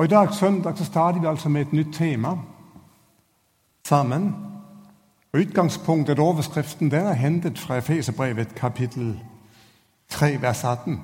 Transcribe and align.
Og 0.00 0.04
I 0.04 0.08
dag 0.08 0.34
søndag 0.34 0.78
så 0.78 0.84
starter 0.84 1.20
vi 1.20 1.26
altså 1.26 1.48
med 1.48 1.60
et 1.60 1.72
nytt 1.72 1.94
tema 1.94 2.28
sammen. 3.86 4.34
Og 5.32 5.40
Utgangspunktet 5.40 6.18
og 6.18 6.26
overskriften 6.26 6.90
den 6.90 7.06
er 7.06 7.12
hentet 7.12 7.58
fra 7.58 7.76
Efeserbrevet 7.76 8.54
kapittel 8.54 9.20
3, 10.08 10.42
vers 10.42 10.64
18. 10.64 11.00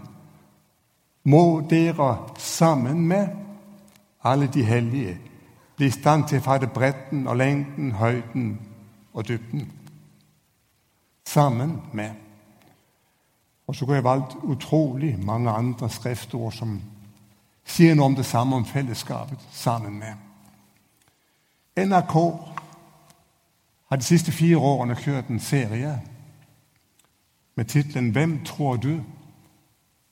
Må 1.24 1.66
dere 1.70 2.18
sammen 2.38 3.08
med 3.08 3.28
alle 4.24 4.46
de 4.46 4.64
hellige 4.64 5.18
bli 5.76 5.86
i 5.86 5.90
stand 5.90 6.24
til 6.24 6.40
å 6.40 6.46
fatte 6.48 6.66
bredden 6.66 7.28
og 7.28 7.36
lengden, 7.36 7.92
høyden 7.92 8.60
og 9.12 9.28
dybden. 9.28 9.72
Sammen 11.26 11.80
med. 11.92 12.10
Og 13.66 13.76
så 13.76 13.84
kunne 13.84 14.00
jeg 14.00 14.04
valgt 14.04 14.36
utrolig 14.42 15.18
mange 15.24 15.50
andre 15.50 15.90
skriftord 15.90 16.52
som 16.52 16.80
sier 17.66 17.94
noe 17.94 18.06
om 18.06 18.14
det 18.14 18.26
samme 18.26 18.56
om 18.56 18.66
fellesskapet 18.66 19.42
sammen 19.52 19.98
med. 19.98 20.14
NRK 21.76 22.14
har 23.88 23.96
de 23.96 24.04
siste 24.04 24.32
fire 24.32 24.58
årene 24.58 24.96
kjørt 24.96 25.28
en 25.30 25.40
serie 25.40 26.00
med 27.56 27.64
tittelen 27.64 28.10
'Hvem 28.10 28.44
tror 28.44 28.76
du 28.76 29.00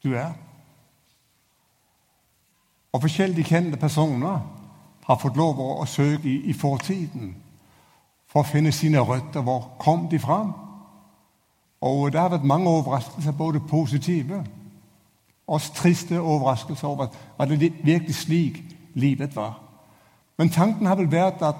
du 0.02 0.14
er?' 0.14 0.34
Og 2.92 3.00
forskjellige 3.00 3.48
kjente 3.48 3.76
personer 3.76 4.40
har 5.04 5.18
fått 5.18 5.36
lov 5.36 5.58
å 5.60 5.86
søke 5.86 6.28
i, 6.28 6.36
i 6.50 6.52
fortiden 6.52 7.34
for 8.26 8.40
å 8.40 8.48
finne 8.48 8.72
sine 8.72 8.98
røtter. 8.98 9.42
Hvor 9.42 9.76
kom 9.78 10.08
de 10.10 10.18
fra? 10.18 10.52
Og 11.80 12.12
det 12.12 12.20
har 12.20 12.28
vært 12.28 12.44
mange 12.44 12.70
overraskelser, 12.70 13.32
både 13.32 13.60
positive 13.60 14.44
og 15.46 15.60
triste 15.74 16.20
overraskelser 16.20 16.88
over 16.88 17.06
at 17.38 17.48
det 17.48 17.72
virkelig 17.84 18.14
slik 18.14 18.62
livet 18.94 19.36
var. 19.36 19.60
Men 20.38 20.50
tanken 20.50 20.86
har 20.86 20.94
vel 20.94 21.10
vært 21.10 21.42
at 21.42 21.56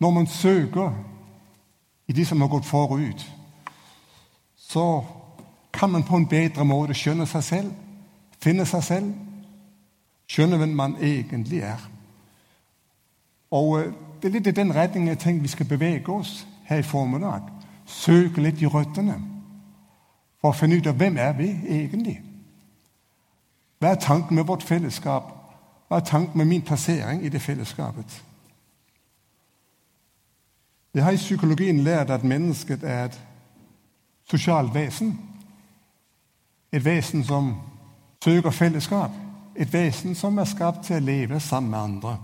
når 0.00 0.10
man 0.10 0.26
søker 0.26 0.92
i 2.08 2.12
de 2.12 2.24
som 2.24 2.40
har 2.40 2.48
gått 2.48 2.66
forut, 2.66 3.32
så 4.56 5.04
kan 5.72 5.90
man 5.90 6.02
på 6.02 6.16
en 6.16 6.28
bedre 6.28 6.64
måte 6.64 6.94
skjønne 6.94 7.26
seg 7.26 7.44
selv, 7.44 7.72
finne 8.42 8.66
seg 8.66 8.84
selv, 8.84 9.12
skjønne 10.28 10.56
hvem 10.56 10.76
man 10.76 10.96
egentlig 11.00 11.62
er. 11.62 11.80
Og 13.50 13.80
eh, 13.80 13.92
Det 14.18 14.28
er 14.28 14.32
litt 14.34 14.46
i 14.46 14.50
den 14.50 14.74
retningen 14.74 15.08
jeg 15.08 15.18
tenker 15.18 15.42
vi 15.42 15.48
skal 15.48 15.66
bevege 15.66 16.10
oss 16.10 16.46
her 16.66 16.80
i 16.82 16.82
formiddag. 16.82 17.44
Søke 17.86 18.42
litt 18.42 18.58
i 18.58 18.66
røttene 18.66 19.14
for 20.40 20.50
å 20.50 20.58
finne 20.58 20.74
ut 20.74 20.86
av 20.90 20.98
hvem 20.98 21.16
er 21.22 21.36
vi 21.38 21.52
egentlig 21.68 22.16
Hva 23.78 23.88
er 23.88 23.94
tanken 23.94 24.34
med 24.34 24.44
vårt 24.44 24.62
fellesskap? 24.62 25.22
Hva 25.88 25.96
er 25.96 26.04
tanken 26.04 26.38
med 26.38 26.44
min 26.44 26.62
plassering 26.62 27.24
i 27.24 27.28
det 27.28 27.42
fellesskapet? 27.42 28.24
Jeg 30.94 31.04
har 31.04 31.10
i 31.10 31.16
psykologien 31.16 31.80
lært 31.80 32.10
at 32.10 32.24
mennesket 32.24 32.84
er 32.84 33.04
et 33.04 33.20
sosialt 34.30 34.74
vesen. 34.74 35.20
Et 36.72 36.84
vesen 36.84 37.24
som 37.24 37.54
søker 38.24 38.50
fellesskap. 38.50 39.10
Et 39.56 39.72
vesen 39.72 40.14
som 40.14 40.38
er 40.38 40.44
skapt 40.44 40.84
til 40.84 40.96
å 40.96 41.04
leve 41.04 41.40
sammen 41.40 41.70
med 41.70 41.78
andre. 41.78 42.16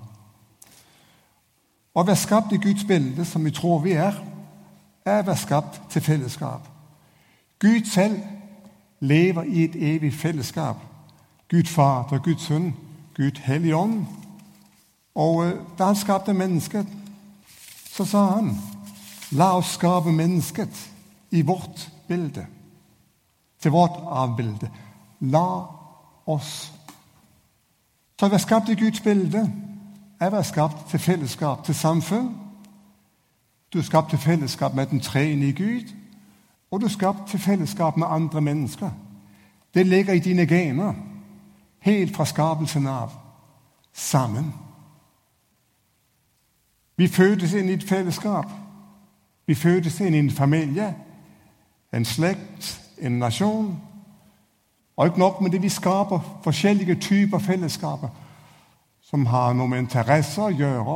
Å 1.94 2.02
være 2.02 2.16
skapt 2.18 2.52
i 2.52 2.58
Guds 2.58 2.84
bilde, 2.84 3.24
som 3.24 3.44
vi 3.44 3.50
tror 3.54 3.78
vi 3.84 3.92
er, 3.92 4.16
er 5.06 5.22
å 5.22 5.26
være 5.26 5.38
skapt 5.38 5.80
til 5.90 6.02
fellesskap. 6.02 6.66
Gud 7.60 7.86
selv 7.86 8.18
lever 9.00 9.42
i 9.42 9.64
et 9.64 9.76
evig 9.94 10.14
fellesskap. 10.14 10.76
Gud 11.50 11.64
Fader, 11.64 12.18
Gud 12.18 12.38
Sønn, 12.38 12.74
Gud 13.16 13.40
Helligånd. 13.40 14.06
Og 15.14 15.44
eh, 15.46 15.52
da 15.78 15.84
han 15.84 15.96
skapte 15.96 16.34
mennesket, 16.34 16.86
så 17.90 18.04
sa 18.04 18.24
han 18.36 18.54
La 19.34 19.56
oss 19.56 19.74
skape 19.74 20.12
mennesket 20.12 20.90
i 21.30 21.42
vårt 21.42 21.90
bilde, 22.08 22.46
til 23.60 23.70
vårt 23.70 23.96
avbilde. 24.06 24.70
La 25.20 25.46
oss. 26.26 26.72
Så 28.18 28.26
å 28.26 28.30
være 28.30 28.42
skapt 28.44 28.70
i 28.70 28.78
Guds 28.78 29.00
bilde 29.02 29.42
er 30.20 30.28
å 30.28 30.36
være 30.36 30.46
skapt 30.46 30.84
til 30.90 31.02
fellesskap, 31.02 31.64
til 31.64 31.74
samfunn. 31.74 32.28
Du 33.72 33.80
er 33.80 33.88
skapt 33.88 34.12
til 34.14 34.22
fellesskap 34.22 34.74
med 34.74 34.92
den 34.92 35.02
treenige 35.02 35.58
Gud, 35.58 35.90
og 36.70 36.80
du 36.80 36.86
er 36.86 36.94
skapt 36.94 37.30
til 37.30 37.42
fellesskap 37.42 37.96
med 37.96 38.06
andre 38.06 38.40
mennesker. 38.40 38.90
Det 39.74 39.86
ligger 39.86 40.14
i 40.14 40.22
dine 40.22 40.46
gener, 40.46 40.94
helt 41.84 42.16
fra 42.16 42.24
skapelsen 42.24 42.86
av. 42.86 43.12
Sammen. 43.92 44.54
Vi 46.96 47.08
fødes 47.08 47.52
inn 47.52 47.68
i 47.68 47.76
et 47.78 47.84
fellesskap. 47.88 48.50
Vi 49.46 49.54
fødes 49.54 50.00
inn 50.00 50.14
i 50.14 50.18
en 50.18 50.30
familie, 50.30 50.94
en 51.92 52.04
slekt, 52.04 52.80
en 52.98 53.18
nasjon. 53.18 53.80
Og 54.96 55.06
ikke 55.06 55.18
nok 55.18 55.40
med 55.40 55.50
det, 55.50 55.62
vi 55.62 55.68
skaper 55.68 56.40
forskjellige 56.42 56.94
typer 56.94 57.38
fellesskaper 57.38 58.08
som 59.02 59.26
har 59.26 59.52
noe 59.52 59.68
med 59.68 59.78
interesser 59.84 60.46
å 60.48 60.54
gjøre, 60.54 60.94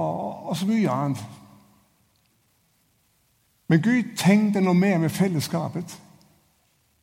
og 0.49 0.56
så 0.56 0.66
mye 0.66 0.91
annet. 0.91 1.25
Men 3.69 3.82
Gud 3.84 4.15
tenkte 4.16 4.62
noe 4.65 4.75
mer 4.75 4.97
med 4.99 5.12
fellesskapet 5.12 5.99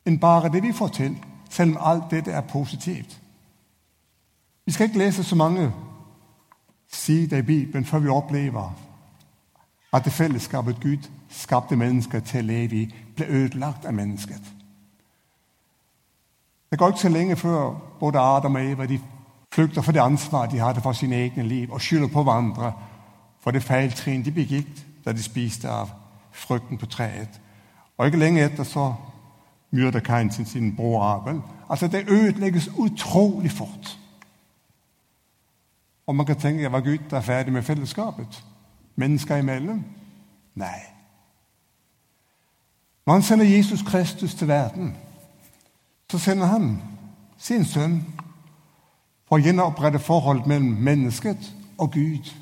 enn 0.06 0.18
bare 0.22 0.50
det 0.50 0.62
vi 0.62 0.74
får 0.74 0.88
til, 0.98 1.14
selv 1.50 1.76
om 1.76 1.86
alt 1.92 2.10
dette 2.10 2.34
er 2.34 2.44
positivt. 2.50 3.16
Vi 4.66 4.72
skal 4.72 4.84
ikke 4.84 4.98
lese 4.98 5.24
så 5.24 5.36
mange 5.36 5.72
sider 6.92 7.36
i 7.36 7.42
Bibelen 7.42 7.84
før 7.84 7.98
vi 7.98 8.08
opplever 8.08 8.72
at 9.92 10.04
det 10.04 10.12
fellesskapet 10.12 10.80
Gud 10.82 11.08
skapte 11.28 11.76
mennesker 11.76 12.20
til 12.20 12.44
å 12.44 12.46
leve 12.46 12.76
i, 12.76 12.94
ble 13.16 13.26
ødelagt 13.26 13.84
av 13.86 13.94
mennesket. 13.94 14.42
Det 16.70 16.78
går 16.78 16.88
ikke 16.88 17.00
så 17.00 17.08
lenge 17.08 17.36
før 17.36 17.70
både 18.00 18.18
Adam 18.20 18.54
og 18.54 18.64
Eva 18.64 18.86
de 18.86 18.98
flykter 19.54 19.82
for 19.82 19.92
det 19.92 20.00
ansvar 20.00 20.46
de 20.46 20.58
hadde 20.58 20.80
for 20.80 20.92
sine 20.92 21.16
egne 21.16 21.42
liv, 21.42 21.72
og 21.72 21.80
skylder 21.80 22.08
på 22.08 22.22
hverandre 22.22 22.72
for 23.40 23.50
det 23.50 23.62
feiltrinn 23.62 24.24
de 24.24 24.32
begikk 24.32 24.82
da 25.04 25.12
de 25.12 25.22
spiste 25.22 25.70
av 25.70 25.94
frukten 26.32 26.78
på 26.78 26.86
treet. 26.86 27.40
Og 27.96 28.06
ikke 28.06 28.18
lenge 28.18 28.44
etter 28.44 28.64
så 28.64 28.94
myrder 29.70 30.00
Kain 30.00 30.30
sin, 30.32 30.46
sin 30.46 30.76
bror 30.76 31.02
Abel. 31.02 31.40
Altså, 31.70 31.86
Det 31.88 32.10
ødelegges 32.10 32.70
utrolig 32.78 33.50
fort. 33.50 33.98
Og 36.06 36.16
man 36.16 36.26
kan 36.26 36.36
tenke 36.36 36.72
var 36.72 36.80
Gud 36.80 37.12
er 37.12 37.20
ferdig 37.20 37.52
med 37.52 37.62
fellesskapet 37.62 38.44
mennesker 38.96 39.36
imellom? 39.36 39.84
Nei. 40.54 40.80
Når 43.06 43.12
han 43.12 43.22
sender 43.22 43.44
Jesus 43.44 43.82
Kristus 43.82 44.34
til 44.34 44.48
verden, 44.48 44.96
så 46.10 46.18
sender 46.18 46.46
han 46.46 46.82
sin 47.38 47.64
sønn 47.64 48.00
for 49.28 49.36
å 49.36 49.42
gjenopprette 49.42 49.98
forholdet 49.98 50.46
mellom 50.46 50.78
mennesket 50.82 51.52
og 51.78 51.92
Gud. 51.92 52.32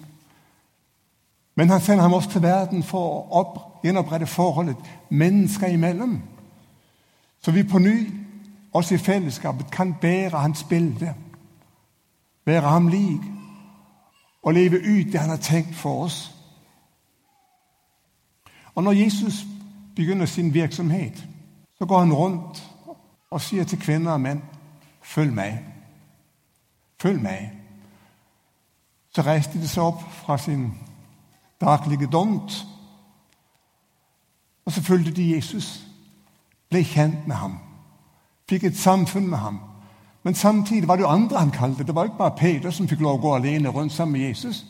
Men 1.54 1.70
han 1.70 1.80
sender 1.80 2.02
ham 2.02 2.12
også 2.12 2.30
til 2.30 2.42
verden 2.42 2.82
for 2.82 3.26
å 3.32 3.44
gjenopprette 3.84 4.26
forholdet 4.26 4.76
mennesker 5.08 5.74
imellom. 5.74 6.22
Så 7.40 7.50
vi 7.50 7.62
på 7.62 7.78
ny, 7.78 8.08
også 8.72 8.94
i 8.94 8.98
fellesskapet, 8.98 9.70
kan 9.70 9.94
bære 10.00 10.38
hans 10.38 10.64
bilde, 10.64 11.14
være 12.46 12.68
ham 12.68 12.88
lik 12.88 13.33
og 14.44 14.54
leve 14.54 14.76
ut 14.76 15.12
det 15.12 15.20
han 15.20 15.30
har 15.30 15.36
tenkt 15.36 15.74
for 15.74 16.04
oss. 16.04 16.30
Og 18.74 18.82
Når 18.82 18.92
Jesus 18.92 19.46
begynner 19.96 20.26
sin 20.26 20.54
virksomhet, 20.54 21.24
så 21.78 21.86
går 21.86 21.98
han 21.98 22.12
rundt 22.12 22.70
og 23.30 23.40
sier 23.40 23.64
til 23.64 23.80
kvinner 23.80 24.12
og 24.12 24.20
menn 24.20 24.42
følg 25.02 25.32
meg. 25.34 25.58
Følg 27.00 27.22
meg. 27.22 27.52
Så 29.14 29.22
reiste 29.22 29.60
de 29.60 29.68
seg 29.68 29.82
opp 29.82 30.02
fra 30.24 30.38
sin 30.38 30.72
daglige 31.60 32.06
dont, 32.06 32.66
og 34.64 34.72
så 34.72 34.82
fulgte 34.82 35.12
de 35.12 35.34
Jesus. 35.34 35.84
Ble 36.70 36.84
kjent 36.84 37.26
med 37.26 37.36
ham. 37.36 37.58
Fikk 38.48 38.64
et 38.64 38.76
samfunn 38.76 39.28
med 39.28 39.38
ham. 39.38 39.60
Men 40.24 40.34
samtidig 40.34 40.88
var 40.88 40.96
det 40.96 41.02
jo 41.02 41.08
andre 41.08 41.38
han 41.38 41.50
kalte. 41.50 41.84
Det 41.84 41.94
var 41.94 42.04
ikke 42.04 42.18
bare 42.18 42.36
Peter 42.36 42.70
som 42.70 42.88
fikk 42.88 43.00
lov 43.00 43.18
å 43.18 43.20
gå 43.20 43.34
alene 43.36 43.68
rundt 43.68 43.92
sammen 43.92 44.12
med 44.12 44.28
Jesus. 44.28 44.64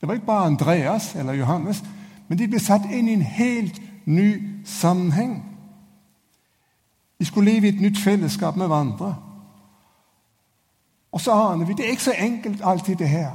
Det 0.00 0.08
var 0.08 0.14
ikke 0.14 0.26
bare 0.26 0.46
Andreas 0.46 1.14
eller 1.14 1.32
Johannes. 1.32 1.82
Men 2.28 2.38
de 2.38 2.48
ble 2.48 2.60
satt 2.62 2.86
inn 2.86 3.08
i 3.08 3.16
en 3.18 3.22
helt 3.22 3.80
ny 4.06 4.28
sammenheng. 4.64 5.42
De 7.18 7.24
skulle 7.24 7.50
leve 7.52 7.66
i 7.66 7.74
et 7.74 7.80
nytt 7.80 7.98
fellesskap 7.98 8.56
med 8.56 8.66
hverandre. 8.66 9.16
Og 11.12 11.20
så 11.20 11.32
aner 11.32 11.66
vi 11.66 11.74
det 11.74 11.86
er 11.86 11.90
ikke 11.90 12.02
så 12.02 12.14
enkelt 12.18 12.62
alltid 12.62 12.96
det 12.96 13.08
her 13.08 13.32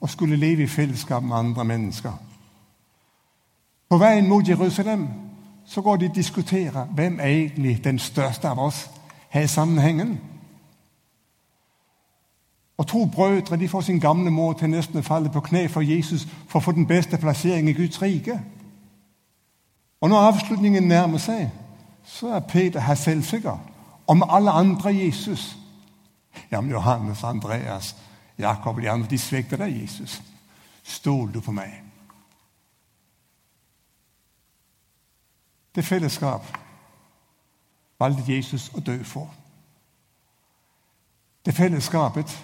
å 0.00 0.08
skulle 0.08 0.36
leve 0.36 0.62
i 0.62 0.70
fellesskap 0.70 1.22
med 1.22 1.36
andre 1.36 1.64
mennesker. 1.64 2.12
På 3.88 3.98
veien 3.98 4.28
mot 4.28 4.48
Jerusalem 4.48 5.08
så 5.66 5.82
går 5.82 5.96
de 5.96 6.08
og 6.08 6.14
diskuterer 6.14 6.86
hvem 6.94 7.20
er 7.20 7.26
egentlig 7.26 7.84
den 7.84 7.98
største 7.98 8.48
av 8.48 8.58
oss 8.58 8.86
her 9.28 9.42
i 9.42 9.50
sammenhengen. 9.50 10.18
Og 12.76 12.86
to 12.86 13.04
brødre 13.06 13.56
de 13.56 13.68
får 13.68 13.80
sin 13.80 14.00
gamle 14.00 14.30
mor 14.30 14.52
til 14.52 14.70
nesten 14.70 14.98
å 14.98 15.06
falle 15.06 15.30
på 15.32 15.40
kne 15.40 15.68
for 15.68 15.80
Jesus 15.80 16.26
for 16.48 16.60
å 16.60 16.64
få 16.64 16.72
den 16.76 16.86
beste 16.86 17.16
plassering 17.18 17.70
i 17.70 17.76
Guds 17.76 18.02
rike. 18.02 18.40
Og 20.00 20.08
når 20.08 20.28
avslutningen 20.28 20.88
nærmer 20.88 21.18
seg, 21.18 21.48
så 22.04 22.34
er 22.36 22.40
Peter 22.40 22.80
her 22.80 22.94
selvsikker. 22.94 23.58
Om 24.06 24.22
alle 24.28 24.50
andre 24.50 24.94
Jesus. 24.94 25.56
Ja, 26.50 26.60
men 26.60 26.70
Johannes, 26.70 27.24
Andreas, 27.24 27.96
Jakob 28.38 28.76
og 28.76 28.82
de 28.82 28.90
andre 28.90 29.08
de 29.10 29.18
svikter 29.18 29.56
deg, 29.56 29.80
Jesus. 29.82 30.22
Stoler 30.82 31.32
du 31.32 31.40
på 31.40 31.52
meg? 31.52 31.82
Det 35.74 35.84
fellesskap 35.84 36.44
valgte 37.98 38.32
Jesus 38.32 38.70
å 38.74 38.80
dø 38.80 38.96
for. 39.04 39.32
Det 41.44 41.54
fellesskapet 41.54 42.36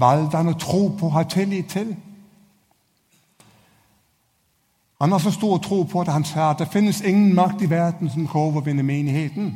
valgte 0.00 0.36
han 0.36 0.48
å 0.48 0.58
tro 0.58 0.88
på 0.98 1.06
og 1.06 1.12
ha 1.12 1.22
tillit 1.22 1.70
til. 1.70 1.96
Han 5.00 5.12
har 5.12 5.18
så 5.18 5.30
stor 5.30 5.58
tro 5.58 5.82
på 5.82 6.00
at 6.00 6.08
han 6.08 6.24
sa 6.24 6.50
at 6.50 6.58
det 6.58 6.72
finnes 6.72 7.00
ingen 7.00 7.34
makt 7.34 7.62
i 7.62 7.70
verden 7.70 8.10
som 8.10 8.26
kan 8.26 8.40
overvinne 8.40 8.82
menigheten. 8.82 9.52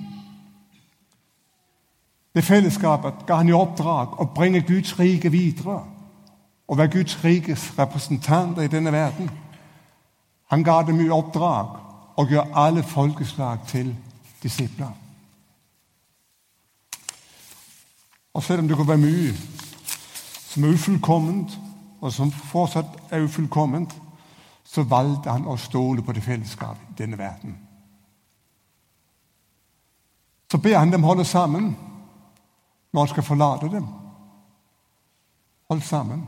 Det 2.35 2.45
fellesskapet 2.45 3.27
ga 3.27 3.35
han 3.35 3.49
i 3.49 3.57
oppdrag 3.57 4.21
å 4.21 4.29
bringe 4.35 4.63
Guds 4.63 4.99
rike 4.99 5.31
videre 5.31 5.83
og 6.69 6.79
være 6.79 6.89
Guds 6.89 7.25
rikes 7.25 7.73
representanter 7.79 8.63
i 8.63 8.71
denne 8.71 8.93
verden. 8.93 9.31
Han 10.51 10.65
ga 10.65 10.83
dem 10.83 11.01
i 11.01 11.11
oppdrag 11.11 11.77
å 12.17 12.27
gjøre 12.29 12.55
alle 12.55 12.83
folkeslag 12.83 13.67
til 13.69 13.95
disipler. 14.43 14.93
Og 18.35 18.43
selv 18.43 18.63
om 18.63 18.69
det 18.69 18.77
kunne 18.77 18.89
være 18.89 18.99
mye 18.99 19.62
som 20.53 20.65
er 20.65 20.69
ufullkomment, 20.69 21.59
og 22.01 22.13
som 22.13 22.31
fortsatt 22.31 22.87
er 23.11 23.23
ufullkomment, 23.25 23.95
så 24.65 24.83
valgte 24.83 25.31
han 25.31 25.47
å 25.49 25.57
stole 25.57 26.03
på 26.05 26.13
det 26.13 26.23
fellesskapet 26.23 26.91
i 26.91 26.99
denne 26.99 27.19
verden. 27.19 27.55
Så 30.51 30.59
ber 30.59 30.77
han 30.77 30.93
dem 30.93 31.05
holde 31.09 31.25
sammen 31.25 31.71
når 32.93 33.01
han 33.01 33.09
skal 33.09 33.23
forlate 33.23 33.71
dem. 33.73 33.87
Hold 35.71 35.81
sammen. 35.81 36.27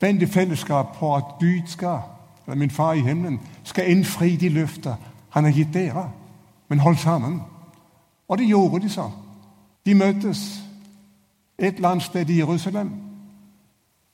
Vend 0.00 0.22
i 0.22 0.26
fellesskap 0.26 0.94
på 1.00 1.16
at 1.16 1.34
Gud 1.40 1.66
skal, 1.66 2.00
eller 2.46 2.56
min 2.56 2.70
far 2.70 2.92
i 2.94 3.02
himmelen, 3.02 3.40
skal 3.64 3.90
innfri 3.90 4.36
de 4.36 4.48
løfter 4.48 4.96
han 5.30 5.44
har 5.44 5.52
gitt 5.52 5.74
dere. 5.74 6.10
Men 6.68 6.78
hold 6.78 6.96
sammen. 6.96 7.40
Og 8.28 8.38
det 8.38 8.46
gjorde 8.46 8.84
de 8.84 8.88
så. 8.88 9.10
De 9.86 9.94
møttes 9.94 10.69
et 11.60 11.74
eller 11.74 11.88
annet 11.88 12.04
sted 12.04 12.30
i 12.30 12.38
Jerusalem. 12.38 12.90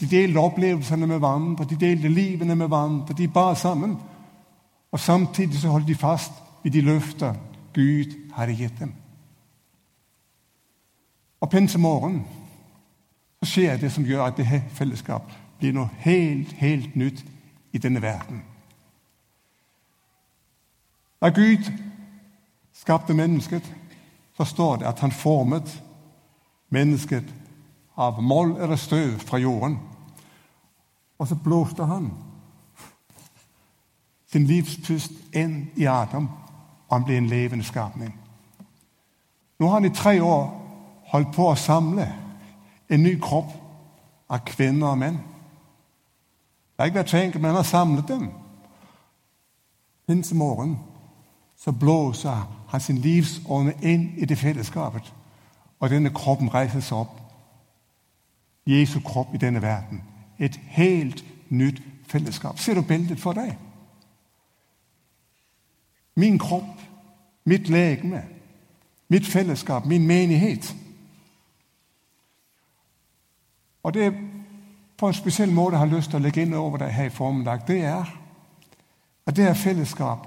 De 0.01 0.07
delte 0.11 0.39
opplevelsene 0.39 1.07
med 1.07 1.19
hverandre, 1.19 1.65
de 1.65 1.77
delte 1.77 2.09
livene 2.09 2.55
med 2.55 2.69
hverandre. 2.69 3.15
De 3.15 3.29
bar 3.29 3.55
sammen. 3.55 3.97
Og 4.93 5.01
samtidig 5.01 5.59
så 5.61 5.69
holdt 5.69 5.89
de 5.89 5.95
fast 5.95 6.33
ved 6.63 6.73
de 6.73 6.81
løfter 6.81 7.35
Gud 7.75 8.17
hadde 8.35 8.57
gitt 8.57 8.79
dem. 8.81 8.93
Og 11.41 11.51
pinsemorgen 11.51 12.27
så 13.43 13.51
skjer 13.51 13.77
det 13.77 13.93
som 13.93 14.05
gjør 14.05 14.25
at 14.25 14.37
det 14.37 14.63
fellesskap 14.75 15.33
blir 15.59 15.73
noe 15.77 15.89
helt, 16.05 16.53
helt 16.53 16.97
nytt 16.97 17.25
i 17.73 17.79
denne 17.79 18.03
verden. 18.03 18.43
Da 21.21 21.29
Gud 21.29 21.69
skapte 22.73 23.15
mennesket, 23.15 23.75
så 24.37 24.45
står 24.45 24.77
det 24.77 24.87
at 24.87 25.01
han 25.01 25.13
formet 25.13 25.83
mennesket 26.69 27.35
av 27.97 28.23
moll 28.23 28.57
eller 28.57 28.77
støv 28.77 29.19
fra 29.19 29.39
jorden. 29.39 29.79
Og 31.19 31.29
så 31.29 31.35
blåste 31.35 31.85
han 31.85 32.11
sin 34.33 34.47
livspust 34.47 35.13
inn 35.35 35.71
i 35.77 35.87
Adam, 35.87 36.29
og 36.89 36.97
han 36.97 37.05
ble 37.05 37.17
en 37.17 37.31
levende 37.31 37.65
skapning. 37.65 38.13
Nå 39.59 39.67
har 39.67 39.81
han 39.81 39.89
i 39.89 39.95
tre 39.95 40.21
år 40.21 40.51
holdt 41.13 41.33
på 41.33 41.47
å 41.49 41.57
samle 41.57 42.09
en 42.89 43.03
ny 43.03 43.15
kropp 43.23 43.55
av 44.29 44.43
kvinner 44.45 44.91
og 44.91 44.99
menn. 45.01 45.17
Det 46.77 46.83
har 46.83 46.91
ikke 46.91 46.99
vært 46.99 47.15
så 47.15 47.39
men 47.39 47.49
han 47.49 47.57
har 47.57 47.71
samlet 47.71 48.09
dem. 48.09 48.29
Pinsemorgen 50.07 50.77
så 51.57 51.73
blåser 51.73 52.45
han 52.69 52.81
sin 52.81 53.01
livsånd 53.01 53.73
inn 53.81 54.11
i 54.17 54.25
det 54.25 54.39
fellesskapet. 54.39 55.16
Og 55.81 55.91
denne 55.91 56.11
kroppen 56.11 56.55
reiser 56.55 56.81
seg 56.81 56.97
opp. 56.97 57.21
Jesu 58.67 59.01
kropp 59.01 59.35
i 59.35 59.39
denne 59.39 59.63
verden. 59.63 60.03
Et 60.39 60.61
helt 60.77 61.25
nytt 61.49 61.83
fellesskap. 62.07 62.59
Ser 62.59 62.75
du 62.75 62.83
bildet 62.83 63.21
for 63.21 63.33
deg? 63.33 63.57
Min 66.17 66.39
kropp, 66.39 66.81
mitt 67.45 67.69
legeme, 67.69 68.23
mitt 69.09 69.27
fellesskap, 69.27 69.87
min 69.87 70.07
menighet. 70.07 70.75
Og 73.83 73.95
det 73.95 74.15
på 74.99 75.07
en 75.07 75.15
spesiell 75.15 75.53
måte 75.53 75.77
har 75.77 75.87
lyst 75.87 76.11
til 76.11 76.19
å 76.19 76.25
legge 76.25 76.43
inn 76.43 76.55
over 76.57 76.81
deg 76.81 76.91
her 76.91 77.11
i 77.11 77.13
formiddag, 77.15 77.67
det 77.69 77.83
er 77.85 78.09
at 79.27 79.37
det 79.37 79.45
her 79.45 79.55
fellesskap 79.55 80.27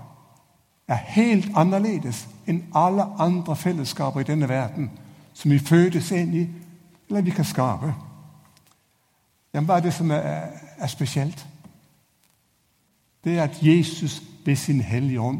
er 0.87 1.01
helt 1.15 1.49
annerledes 1.57 2.27
enn 2.47 2.63
alle 2.75 3.05
andre 3.19 3.55
fellesskaper 3.55 4.21
i 4.21 4.27
denne 4.29 4.49
verden 4.49 4.89
som 5.39 5.51
vi 5.51 5.59
fødes 5.59 6.11
inn 6.11 6.33
i, 6.35 6.47
eller 7.09 7.21
vi 7.21 7.31
kan 7.31 7.45
skape. 7.45 7.93
Ja, 9.53 9.61
hva 9.63 9.77
er 9.77 9.85
det 9.85 9.93
som 9.95 10.11
er, 10.11 10.49
er 10.77 10.87
spesielt? 10.91 11.45
Det 13.23 13.37
er 13.37 13.43
at 13.43 13.61
Jesus 13.63 14.21
ved 14.45 14.55
sin 14.55 14.81
Hellige 14.81 15.21
Ånd 15.21 15.39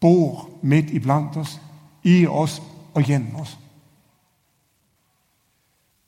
bor 0.00 0.50
midt 0.62 0.90
iblant 0.90 1.36
oss, 1.36 1.60
i 2.04 2.26
oss 2.26 2.60
og 2.94 3.02
gjennom 3.02 3.40
oss. 3.40 3.58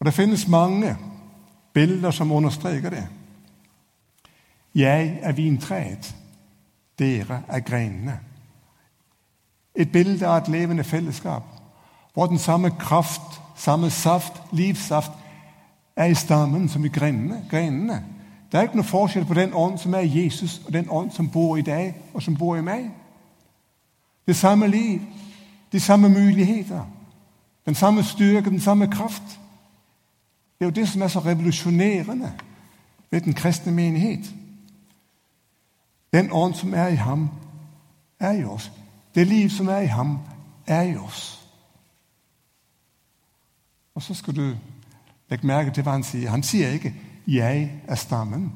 Og 0.00 0.06
Det 0.06 0.14
finnes 0.14 0.48
mange 0.48 0.96
bilder 1.72 2.10
som 2.10 2.32
understreker 2.32 2.90
det. 2.90 3.06
Jeg 4.74 5.18
er 5.22 5.32
vintreet, 5.32 6.14
dere 6.98 7.42
er 7.48 7.60
greinene. 7.60 8.20
Et 9.74 9.92
bilde 9.92 10.26
av 10.26 10.42
et 10.42 10.48
levende 10.48 10.84
fellesskap 10.84 11.53
hvor 12.14 12.26
den 12.26 12.38
samme 12.38 12.70
kraft, 12.70 13.40
samme 13.56 13.90
saft, 13.90 14.42
livssaft, 14.52 15.10
er 15.96 16.04
i 16.04 16.14
stammen 16.14 16.68
som 16.68 16.84
i 16.84 16.88
grenene. 16.88 17.44
grenene. 17.50 18.04
Det 18.52 18.58
er 18.58 18.62
ikke 18.62 18.76
noe 18.76 18.86
forskjell 18.86 19.24
på 19.24 19.34
den 19.34 19.54
ånd 19.54 19.78
som 19.78 19.94
er 19.94 20.06
Jesus, 20.06 20.62
og 20.66 20.72
den 20.72 20.86
ånd 20.90 21.10
som 21.10 21.30
bor 21.30 21.56
i 21.56 21.62
deg, 21.62 21.94
og 22.14 22.22
som 22.22 22.36
bor 22.36 22.56
i 22.56 22.62
meg. 22.62 22.90
Det 24.26 24.36
samme 24.36 24.68
liv, 24.68 25.00
de 25.72 25.80
samme 25.80 26.08
muligheter, 26.08 26.84
den 27.66 27.74
samme 27.74 28.02
styrke, 28.02 28.50
den 28.50 28.60
samme 28.60 28.86
kraft. 28.90 29.22
Det 30.58 30.60
er 30.60 30.64
jo 30.64 30.70
det 30.70 30.88
som 30.88 31.02
er 31.02 31.08
så 31.08 31.18
revolusjonerende 31.18 32.32
ved 33.10 33.20
den 33.20 33.34
kristne 33.34 33.72
menighet. 33.72 34.34
Den 36.12 36.28
ånd 36.32 36.54
som 36.54 36.74
er 36.74 36.86
i 36.86 36.94
ham, 36.94 37.30
er 38.20 38.32
i 38.32 38.44
oss. 38.44 38.72
Det 39.14 39.26
liv 39.26 39.50
som 39.50 39.68
er 39.68 39.78
i 39.78 39.86
ham, 39.86 40.18
er 40.66 40.82
i 40.82 40.96
oss. 40.96 41.33
Og 43.94 44.02
så 44.02 44.14
skal 44.14 44.36
du 44.36 44.56
legge 45.30 45.46
merke 45.46 45.70
til 45.70 45.82
hva 45.82 45.90
han 45.90 46.02
sier. 46.02 46.30
Han 46.30 46.42
sier 46.42 46.68
ikke 46.68 46.94
'jeg 47.26 47.72
er 47.88 47.94
stammen', 47.94 48.52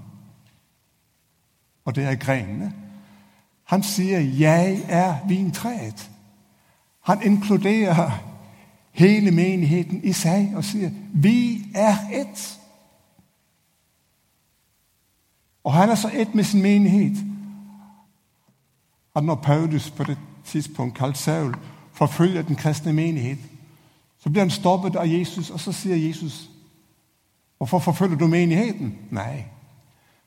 og 1.85 1.95
det 1.95 2.05
er 2.05 2.15
grenene. 2.15 2.73
Han 3.65 3.83
sier 3.83 4.21
'jeg 4.21 4.85
er 4.89 5.17
vintreet'. 5.29 6.11
Han 7.01 7.23
inkluderer 7.23 8.11
hele 8.93 9.31
menigheten 9.31 10.05
i 10.05 10.13
seg 10.13 10.53
og 10.57 10.65
sier 10.65 10.91
'vi 11.15 11.67
er 11.75 11.97
ett'. 11.97 12.59
Og 15.65 15.73
han 15.73 15.91
er 15.91 15.95
så 15.95 16.11
ett 16.15 16.35
med 16.35 16.45
sin 16.45 16.63
menighet 16.63 17.17
at 19.17 19.25
når 19.25 19.35
Paulus 19.35 19.91
på 19.91 20.05
det 20.05 20.19
tidspunkt 20.45 20.97
kalt 20.97 21.19
Saul, 21.19 21.55
forfølger 21.93 22.43
den 22.43 22.57
kristne 22.57 22.93
menighet. 22.93 23.39
Så 24.19 24.31
blir 24.31 24.43
han 24.43 24.51
stoppet 24.51 24.97
av 24.97 25.07
Jesus, 25.07 25.51
og 25.51 25.61
så 25.61 25.73
sier 25.73 25.97
Jesus, 25.97 26.51
'Hvorfor 27.59 27.79
forfølger 27.79 28.17
du 28.19 28.27
menigheten?' 28.27 28.99
Nei. 29.11 29.45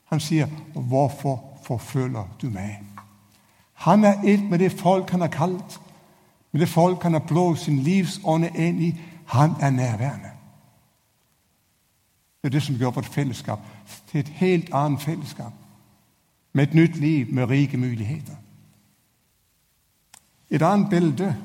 Han 0.03 0.19
sier, 0.19 0.47
'Hvorfor 0.73 1.43
forfølger 1.63 2.27
du 2.41 2.49
meg?' 2.49 2.83
Han 3.73 4.03
er 4.03 4.21
ett 4.23 4.43
med 4.49 4.59
det 4.59 4.71
folk 4.71 5.09
han 5.09 5.21
har 5.21 5.27
kalt, 5.27 5.81
med 6.51 6.61
det 6.61 6.69
folk 6.69 7.03
han 7.03 7.13
har 7.13 7.19
blåst 7.19 7.63
sin 7.63 7.79
livsånde 7.79 8.51
inn 8.55 8.81
i. 8.81 9.01
Han 9.25 9.55
er 9.61 9.69
nærværende. 9.69 10.29
Det 12.41 12.47
er 12.47 12.49
det 12.49 12.63
som 12.63 12.75
gjør 12.75 12.89
vårt 12.89 13.05
fellesskap 13.05 13.59
til 14.07 14.19
et 14.19 14.27
helt 14.27 14.69
annet 14.73 15.01
fellesskap. 15.01 15.53
Med 16.53 16.67
et 16.67 16.73
nytt 16.73 16.97
liv 16.97 17.33
med 17.33 17.49
rike 17.49 17.77
muligheter. 17.77 18.35
Et 20.49 20.61
annet 20.61 20.89
bilde 20.89 21.37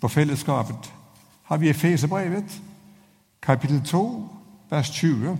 på 0.00 0.08
fellesskapet 0.08 0.92
har 1.48 1.56
vi 1.56 1.68
Efeserbrevet. 1.68 2.62
kapittel 3.42 3.82
2, 3.84 4.28
vers 4.70 4.90
20. 4.90 5.38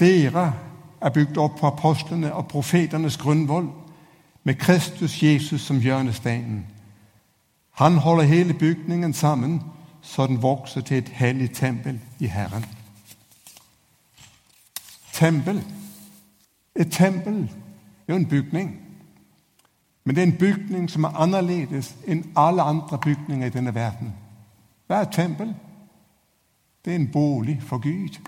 Dere 0.00 0.52
er 1.00 1.10
bygd 1.10 1.36
opp 1.36 1.58
på 1.60 1.66
apostlene 1.66 2.34
og 2.34 2.48
profeternes 2.48 3.16
grunnvoll, 3.16 3.68
med 4.44 4.54
Kristus 4.54 5.22
Jesus 5.22 5.60
som 5.60 5.80
hjørnesteinen. 5.80 6.66
Han 7.70 7.96
holder 7.96 8.24
hele 8.24 8.54
bygningen 8.54 9.12
sammen, 9.12 9.62
så 10.02 10.26
den 10.26 10.42
vokser 10.42 10.80
til 10.80 10.98
et 10.98 11.08
hellig 11.08 11.50
tempel 11.50 12.00
i 12.18 12.26
Herren. 12.26 12.64
Tempel. 15.12 15.64
Et 16.76 16.92
tempel 16.92 17.42
er 18.08 18.12
jo 18.12 18.16
en 18.16 18.26
bygning. 18.28 18.80
Men 20.04 20.16
det 20.16 20.22
er 20.22 20.26
en 20.26 20.38
bygning 20.38 20.90
som 20.90 21.04
er 21.04 21.16
annerledes 21.16 21.94
enn 22.06 22.24
alle 22.36 22.62
andre 22.62 22.98
bygninger 22.98 23.46
i 23.46 23.50
denne 23.50 23.74
verden. 23.74 24.14
Hva 24.86 24.96
er 24.96 25.00
et 25.00 25.12
tempel? 25.12 25.54
Det 26.84 26.92
er 26.92 26.96
en 26.96 27.12
bolig 27.12 27.62
for 27.62 27.78
Gud. 27.78 28.18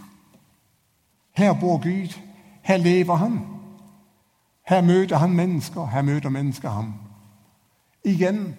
Her 1.37 1.53
bor 1.61 1.79
Gud. 1.83 2.19
Her 2.63 2.77
lever 2.77 3.15
han. 3.15 3.47
Her 4.69 4.81
møter 4.81 5.17
han 5.17 5.33
mennesker. 5.33 5.87
Her 5.87 6.03
møter 6.03 6.29
mennesker 6.29 6.71
ham. 6.71 6.95
Igjen 8.05 8.57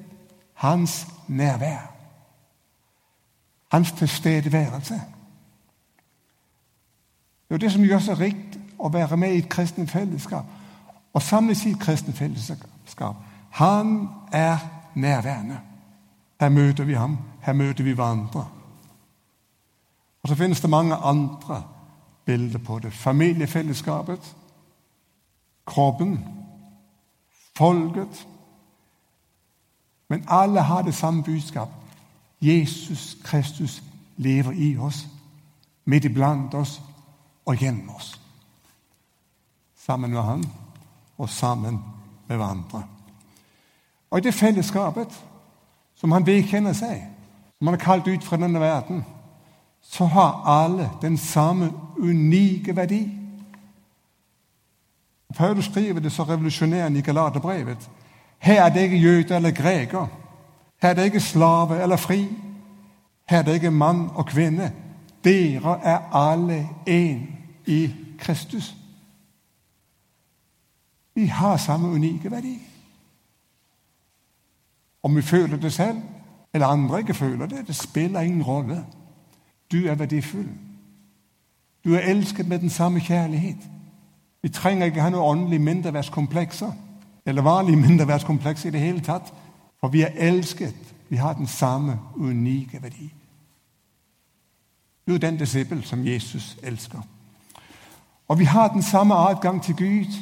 hans 0.53 1.07
nærvær. 1.27 1.95
Hans 3.71 3.91
tilstedeværelse. 3.91 5.01
Det 7.49 7.55
er 7.55 7.57
det 7.57 7.71
som 7.71 7.83
gjør 7.83 7.99
seg 7.99 8.19
rikt 8.19 8.59
å 8.79 8.89
være 8.93 9.17
med 9.17 9.33
i 9.33 9.43
et 9.43 9.49
kristent 9.49 9.91
fellesskap. 9.91 10.45
Og 11.13 11.21
samles 11.21 11.65
i 11.65 11.71
et 11.71 11.79
kristent 11.79 12.17
fellesskap. 12.17 13.15
Han 13.49 14.09
er 14.31 14.57
nærværende. 14.95 15.59
Her 16.39 16.50
møter 16.50 16.84
vi 16.84 16.93
ham. 16.93 17.17
Her 17.41 17.53
møter 17.53 17.84
vi 17.84 17.91
hverandre. 17.91 18.48
Og 20.24 20.29
så 20.29 20.36
finnes 20.36 20.62
det 20.62 20.69
mange 20.69 20.96
andre 20.96 21.63
bilder 22.25 22.60
på 22.60 22.79
det. 22.79 22.93
Familiefellesskapet, 22.93 24.36
kroppen, 25.65 26.25
folket. 27.58 28.27
Men 30.10 30.25
alle 30.27 30.62
har 30.62 30.81
det 30.81 30.96
samme 30.96 31.24
budskap. 31.24 31.69
Jesus 32.41 33.17
Kristus 33.24 33.84
lever 34.17 34.51
i 34.51 34.77
oss, 34.77 35.08
midt 35.86 36.05
iblant 36.05 36.53
oss 36.53 36.81
og 37.46 37.58
gjennom 37.58 37.96
oss. 37.96 38.22
Sammen 39.75 40.12
med 40.12 40.22
Han 40.22 40.43
og 41.17 41.29
sammen 41.29 41.79
med 42.27 42.38
hverandre. 42.38 42.84
Og 44.10 44.17
i 44.17 44.22
det 44.22 44.34
fellesskapet 44.34 45.24
som 45.99 46.11
han 46.11 46.25
vedkjenner 46.25 46.73
seg, 46.73 47.01
som 47.57 47.67
han 47.67 47.75
er 47.75 47.83
kalt 47.83 48.07
ut 48.07 48.23
fra 48.23 48.37
denne 48.39 48.59
verden, 48.59 49.03
så 49.81 50.05
har 50.05 50.43
alle 50.47 50.89
den 51.01 51.17
samme 51.17 51.71
unike 51.97 52.75
verdi. 52.75 53.09
Paulus 55.35 55.65
skriver 55.65 55.99
det 55.99 56.11
så 56.11 56.23
revolusjonerende 56.23 56.99
i 56.99 57.01
Galaterbrevet. 57.01 57.89
Her 58.39 58.63
er 58.63 58.69
det 58.69 58.81
ikke 58.81 58.97
jøde 58.97 59.35
eller 59.35 59.51
greker. 59.51 60.07
Her 60.81 60.89
er 60.89 60.93
det 60.93 61.05
ikke 61.05 61.19
slave 61.19 61.81
eller 61.81 61.95
fri. 61.95 62.27
Her 63.29 63.37
er 63.37 63.43
det 63.43 63.53
ikke 63.53 63.71
mann 63.71 64.09
og 64.15 64.25
kvinne. 64.25 64.71
Dere 65.23 65.79
er 65.83 65.99
alle 66.15 66.69
én 66.89 67.19
i 67.65 67.93
Kristus. 68.19 68.75
Vi 71.15 71.25
har 71.25 71.57
samme 71.57 71.87
unike 71.87 72.31
verdi. 72.31 72.59
Om 75.03 75.15
vi 75.15 75.21
føler 75.21 75.57
det 75.57 75.73
selv, 75.73 75.97
eller 76.53 76.67
andre 76.67 76.99
ikke 76.99 77.13
føler 77.13 77.45
det, 77.45 77.67
det 77.67 77.75
spiller 77.75 78.21
ingen 78.21 78.43
rolle. 78.43 78.85
Du 79.71 79.77
er 79.87 79.95
verdifull. 79.95 80.49
Du 81.85 81.93
er 81.93 81.99
elsket 81.99 82.47
med 82.47 82.59
den 82.59 82.69
samme 82.69 82.99
kjærlighet. 82.99 83.69
Vi 84.41 84.49
trenger 84.49 84.85
ikke 84.85 85.01
ha 85.01 85.09
noe 85.09 85.23
åndelig 85.23 85.61
mindreverdskomplekser, 85.61 86.71
eller 87.25 87.41
vanlige 87.41 87.81
mindreverdskomplekser 87.87 88.69
i 88.69 88.71
det 88.71 88.79
hele 88.79 89.01
tatt. 89.01 89.33
For 89.79 89.87
vi 89.87 90.01
er 90.01 90.15
elsket. 90.15 90.75
Vi 91.09 91.15
har 91.15 91.33
den 91.33 91.47
samme 91.47 91.99
unike 92.15 92.81
verdi. 92.81 93.13
Du 95.07 95.13
er 95.13 95.17
den 95.17 95.37
disippel 95.37 95.83
som 95.83 96.07
Jesus 96.07 96.57
elsker. 96.63 97.01
Og 98.27 98.39
vi 98.39 98.45
har 98.45 98.67
den 98.67 98.81
samme 98.81 99.15
adgang 99.15 99.63
til 99.63 99.75
Gud. 99.75 100.13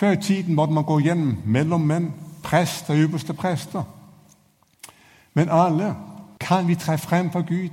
Før 0.00 0.10
i 0.10 0.22
tiden 0.22 0.54
måtte 0.54 0.72
man 0.72 0.84
gå 0.84 0.98
gjennom 0.98 1.36
mellommenn, 1.44 2.12
prester 2.46 2.94
og 2.94 3.00
øverste 3.00 3.34
prester. 3.34 3.82
Men 5.34 5.48
alle 5.50 5.96
kan 6.40 6.68
vi 6.68 6.74
tre 6.74 6.98
frem 6.98 7.30
for 7.30 7.42
Gud 7.42 7.68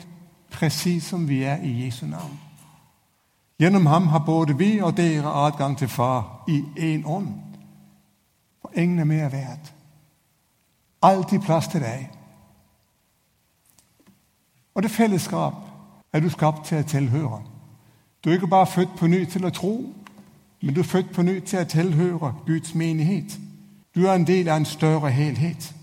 presis 0.52 1.04
som 1.04 1.30
vi 1.30 1.44
er 1.44 1.58
i 1.62 1.86
Jesu 1.86 2.06
navn. 2.06 2.40
Gjennom 3.60 3.86
ham 3.86 4.08
har 4.08 4.24
både 4.26 4.58
vi 4.58 4.80
og 4.80 4.98
dere 4.98 5.46
adgang 5.46 5.78
til 5.78 5.88
Far 5.88 6.44
i 6.48 6.64
én 6.78 7.08
ånd. 7.08 7.28
For 8.62 8.72
ingen 8.76 9.00
er 9.00 9.04
mer 9.04 9.30
verdt. 9.30 9.74
Alltid 11.02 11.40
plass 11.40 11.68
til 11.68 11.82
deg. 11.82 12.10
Og 14.76 14.84
det 14.84 14.92
fellesskap 14.92 15.54
er 16.14 16.20
du 16.20 16.30
skapt 16.30 16.66
til 16.66 16.80
å 16.80 16.88
tilhøre. 16.88 17.42
Du 18.24 18.30
er 18.30 18.34
ikke 18.34 18.48
bare 18.48 18.68
født 18.68 18.96
på 18.98 19.08
ny 19.08 19.26
til 19.26 19.46
å 19.46 19.50
tro, 19.50 19.94
men 20.62 20.76
du 20.76 20.80
er 20.80 20.88
født 20.88 21.14
på 21.14 21.22
ny 21.22 21.40
til 21.40 21.60
å 21.60 21.64
tilhøre 21.70 22.34
Guds 22.48 22.76
menighet. 22.76 23.38
Du 23.96 24.08
er 24.08 24.14
en 24.16 24.28
del 24.28 24.50
av 24.50 24.58
en 24.58 24.66
større 24.66 25.12
helhet. 25.12 25.76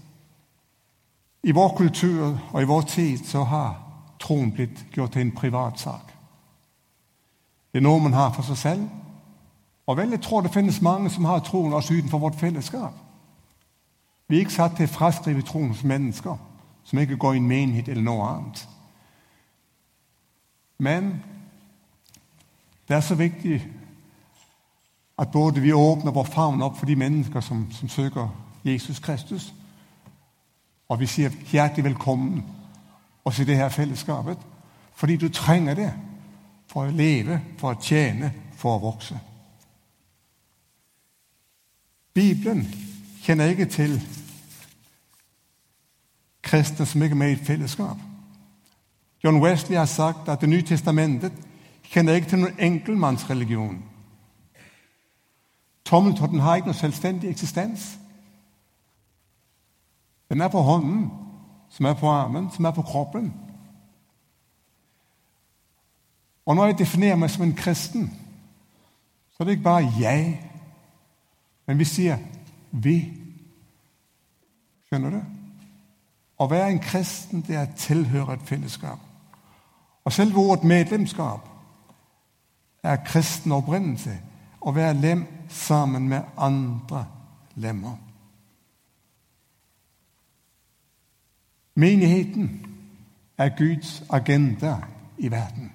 I 1.43 1.53
vår 1.53 1.77
kultur 1.77 2.39
og 2.53 2.63
i 2.63 2.69
vår 2.69 2.81
tid 2.81 3.19
så 3.25 3.45
har 3.45 3.77
troen 4.21 4.53
blitt 4.53 4.87
gjort 4.97 5.13
til 5.13 5.23
en 5.23 5.35
privatsak. 5.35 6.13
Det 7.73 7.79
er 7.79 7.87
noe 7.87 8.03
man 8.03 8.13
har 8.13 8.33
for 8.35 8.43
seg 8.43 8.59
selv. 8.59 8.89
Og 9.87 9.97
vel, 9.97 10.11
jeg 10.11 10.21
tror 10.21 10.41
det 10.41 10.53
finnes 10.55 10.83
mange 10.83 11.11
som 11.11 11.25
har 11.25 11.39
troen 11.39 11.73
også 11.73 11.95
utenfor 11.95 12.19
vårt 12.19 12.39
fellesskap. 12.39 12.95
Vi 14.29 14.37
er 14.37 14.41
ikke 14.41 14.53
satt 14.53 14.77
til 14.77 14.87
å 14.87 14.93
fraskrive 14.93 15.43
troen 15.43 15.73
hos 15.73 15.83
mennesker 15.83 16.37
som 16.85 16.99
ikke 16.99 17.17
går 17.17 17.35
i 17.35 17.41
en 17.41 17.49
menighet 17.49 17.89
eller 17.89 18.03
noe 18.03 18.27
annet. 18.29 18.69
Men 20.79 21.11
det 22.89 22.97
er 22.97 23.01
så 23.01 23.15
viktig 23.15 23.61
at 25.21 25.33
både 25.33 25.61
vi 25.61 25.73
åpner 25.73 26.13
vår 26.13 26.25
favn 26.25 26.63
opp 26.63 26.79
for 26.79 26.89
de 26.89 26.97
mennesker 26.97 27.41
som, 27.45 27.67
som 27.73 27.89
søker 27.89 28.29
Jesus 28.65 28.99
Kristus, 28.99 29.51
og 30.89 31.01
vi 31.01 31.07
sier 31.07 31.35
hjertelig 31.53 31.85
velkommen 31.85 32.45
også 33.25 33.43
i 33.43 33.45
det 33.45 33.57
her 33.57 33.69
fellesskapet. 33.69 34.39
Fordi 34.95 35.17
du 35.17 35.29
trenger 35.29 35.75
det 35.75 35.91
for 36.69 36.87
å 36.87 36.95
leve, 36.95 37.41
for 37.59 37.75
å 37.75 37.83
tjene, 37.83 38.33
for 38.57 38.77
å 38.77 38.83
vokse. 38.83 39.19
Bibelen 42.15 42.65
kjenner 43.23 43.53
ikke 43.53 43.69
til 43.71 44.01
kristne 46.43 46.87
som 46.87 47.03
ikke 47.03 47.15
er 47.15 47.23
med 47.23 47.31
i 47.31 47.39
et 47.39 47.47
fellesskap. 47.47 47.97
John 49.25 49.43
Wesley 49.45 49.77
har 49.77 49.87
sagt 49.87 50.29
at 50.29 50.41
Det 50.41 50.49
nye 50.49 50.65
testamentet 50.67 51.33
kjenner 51.93 52.17
ikke 52.17 52.29
til 52.29 52.39
noen 52.39 52.59
enkeltmannsreligion. 52.59 53.83
Tommeltotten 55.85 56.41
har 56.41 56.57
ikke 56.57 56.71
noen 56.71 56.79
selvstendig 56.79 57.31
eksistens. 57.31 57.99
Den 60.31 60.41
er 60.41 60.49
på 60.49 60.63
hånden, 60.63 61.11
som 61.71 61.87
er 61.87 61.95
på 61.95 62.09
armen, 62.09 62.51
som 62.51 62.65
er 62.65 62.71
på 62.71 62.83
kroppen. 62.83 63.35
Og 66.47 66.57
når 66.57 66.67
jeg 66.67 66.79
definerer 66.79 67.17
meg 67.17 67.31
som 67.31 67.45
en 67.45 67.57
kristen, 67.57 68.11
så 69.31 69.43
er 69.43 69.45
det 69.45 69.59
ikke 69.59 69.63
bare 69.63 69.93
jeg, 70.01 70.41
men 71.67 71.79
vi 71.79 71.85
sier 71.85 72.19
'vi'. 72.73 73.17
Skjønner 74.87 75.11
du? 75.11 75.21
Å 76.39 76.47
være 76.47 76.71
en 76.71 76.79
kristen 76.79 77.45
det 77.47 77.57
er 77.57 77.67
å 77.67 77.77
tilhøre 77.77 78.33
et 78.33 78.49
fellesskap. 78.49 78.99
Og 80.05 80.13
selve 80.13 80.41
ordet 80.41 80.65
medlemskap 80.65 81.49
er 82.83 83.05
kristen 83.05 83.53
opprinnelse. 83.53 84.19
Å 84.61 84.73
være 84.73 85.01
lem 85.01 85.27
sammen 85.51 86.09
med 86.09 86.23
andre 86.37 87.07
lemmer. 87.55 87.97
Menigheten 91.75 92.67
er 93.39 93.49
Guds 93.59 94.03
agenda 94.11 94.77
i 95.19 95.31
verden. 95.31 95.73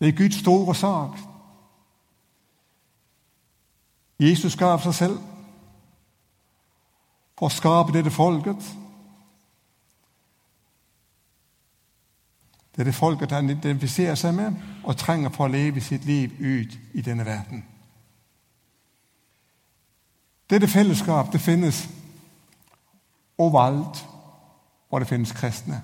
Det 0.00 0.08
er 0.08 0.16
Guds 0.16 0.34
store 0.34 0.74
sak. 0.74 1.18
Jesus 4.20 4.56
gav 4.56 4.80
seg 4.82 4.94
selv 4.94 5.18
for 7.38 7.46
å 7.46 7.54
skape 7.54 7.94
dette 7.94 8.10
folket. 8.10 8.68
Det 12.74 12.82
er 12.82 12.90
det 12.90 12.94
folket 12.94 13.32
han 13.34 13.50
identifiserer 13.50 14.14
seg 14.18 14.34
med 14.34 14.58
og 14.84 14.96
trenger 14.98 15.30
for 15.34 15.46
å 15.46 15.52
leve 15.52 15.80
sitt 15.80 16.04
liv 16.06 16.34
ut 16.38 16.78
i 16.94 17.02
denne 17.02 17.26
verden. 17.26 17.64
Dette 20.50 20.68
fellesskap 20.68 21.32
det 21.32 21.40
finnes 21.40 21.88
overalt 23.38 24.06
hvor 24.88 24.98
det 24.98 25.08
finnes 25.08 25.32
kristne. 25.32 25.82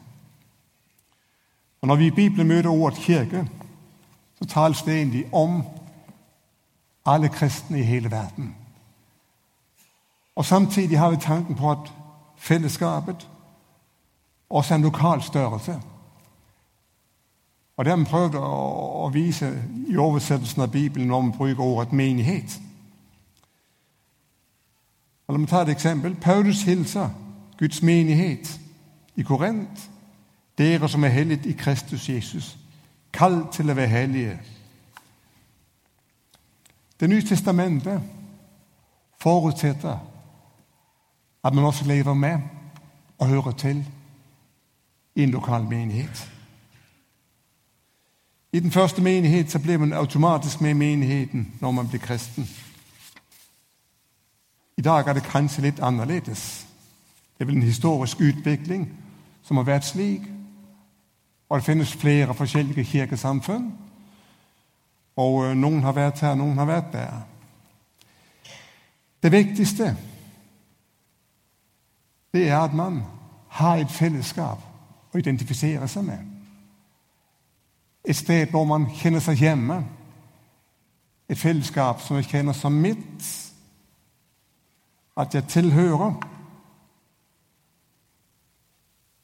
Og 1.81 1.89
Når 1.89 1.97
vi 1.97 2.07
i 2.07 2.11
Bibelen 2.11 2.49
møter 2.49 2.71
ordet 2.71 2.99
kirke, 2.99 3.47
så 4.39 4.45
tales 4.45 4.83
det 4.83 4.95
egentlig 4.97 5.35
om 5.35 5.63
alle 7.07 7.29
kristne 7.29 7.79
i 7.79 7.83
hele 7.83 8.11
verden. 8.11 8.57
Og 10.37 10.45
Samtidig 10.45 10.99
har 10.99 11.11
vi 11.11 11.17
tanken 11.17 11.55
på 11.55 11.71
at 11.71 11.93
fellesskapet 12.37 13.29
også 14.51 14.75
er 14.75 14.77
en 14.77 14.83
lokal 14.83 15.23
størrelse. 15.23 15.81
Og 17.77 17.85
Det 17.85 17.91
har 17.91 17.97
vi 17.97 18.05
prøvd 18.05 18.35
å, 18.35 19.11
vise 19.13 19.63
i 19.89 19.97
oversettelsen 19.97 20.63
av 20.63 20.71
Bibelen 20.71 21.09
når 21.09 21.23
vi 21.23 21.37
bruker 21.37 21.63
ordet 21.63 21.93
menighet. 21.93 22.61
La 25.29 25.39
meg 25.39 25.49
ta 25.49 25.63
et 25.63 25.73
eksempel. 25.73 26.15
Paulus 26.15 26.63
hilser 26.63 27.09
Guds 27.59 27.83
menighet 27.83 28.61
i 29.17 29.23
Korint. 29.23 29.91
Dere 30.59 30.89
som 30.89 31.05
er 31.05 31.09
hellige 31.09 31.49
i 31.49 31.53
Kristus 31.53 32.09
Jesus, 32.09 32.59
kall 33.13 33.41
til 33.53 33.71
å 33.71 33.75
være 33.75 33.91
hellige. 33.91 34.37
Det 37.01 37.09
nye 37.11 37.25
testamentet 37.27 38.03
forutsetter 39.19 39.99
at 41.45 41.55
man 41.55 41.65
også 41.65 41.85
lever 41.85 42.15
med 42.15 42.39
og 43.19 43.29
hører 43.29 43.51
til 43.51 43.83
i 45.15 45.23
en 45.23 45.31
lokal 45.31 45.65
menighet. 45.65 46.31
I 48.53 48.61
den 48.61 48.71
første 48.71 49.03
menighet 49.03 49.51
så 49.51 49.59
blir 49.59 49.79
man 49.79 49.93
automatisk 49.93 50.61
med 50.61 50.71
i 50.71 50.79
menigheten 50.79 51.53
når 51.61 51.71
man 51.71 51.89
blir 51.89 52.01
kristen. 52.01 52.49
I 54.77 54.83
dag 54.83 55.09
er 55.09 55.13
det 55.13 55.23
kanskje 55.23 55.63
litt 55.63 55.81
annerledes. 55.81 56.67
Det 57.35 57.45
er 57.45 57.47
vel 57.47 57.57
en 57.57 57.63
historisk 57.63 58.21
utvikling 58.21 58.89
som 59.43 59.57
har 59.57 59.69
vært 59.69 59.85
slik. 59.85 60.23
Og 61.49 61.59
det 61.59 61.65
finnes 61.65 61.93
flere 61.93 62.35
forskjellige 62.35 62.85
kirkesamfunn. 62.85 63.73
Og 65.17 65.45
eh, 65.45 65.57
noen 65.57 65.83
har 65.83 65.95
vært 65.95 66.21
her, 66.21 66.35
noen 66.35 66.59
har 66.59 66.67
vært 66.67 66.93
der. 66.93 67.23
Det 69.23 69.33
viktigste 69.33 69.95
det 72.35 72.49
er 72.49 72.59
at 72.59 72.75
man 72.75 73.03
har 73.49 73.79
et 73.79 73.91
fellesskap 73.91 74.59
å 75.15 75.19
identifisere 75.19 75.87
seg 75.89 76.03
med. 76.05 76.19
Et 78.05 78.17
sted 78.17 78.51
hvor 78.51 78.67
man 78.67 78.89
kjenner 78.99 79.23
seg 79.23 79.39
hjemme. 79.39 79.79
Et 81.31 81.39
fellesskap 81.39 82.03
som 82.03 82.19
jeg 82.19 82.27
kjenner 82.33 82.57
som 82.59 82.75
mitt. 82.75 83.29
At 85.17 85.35
jeg 85.35 85.45
tilhører. 85.49 86.15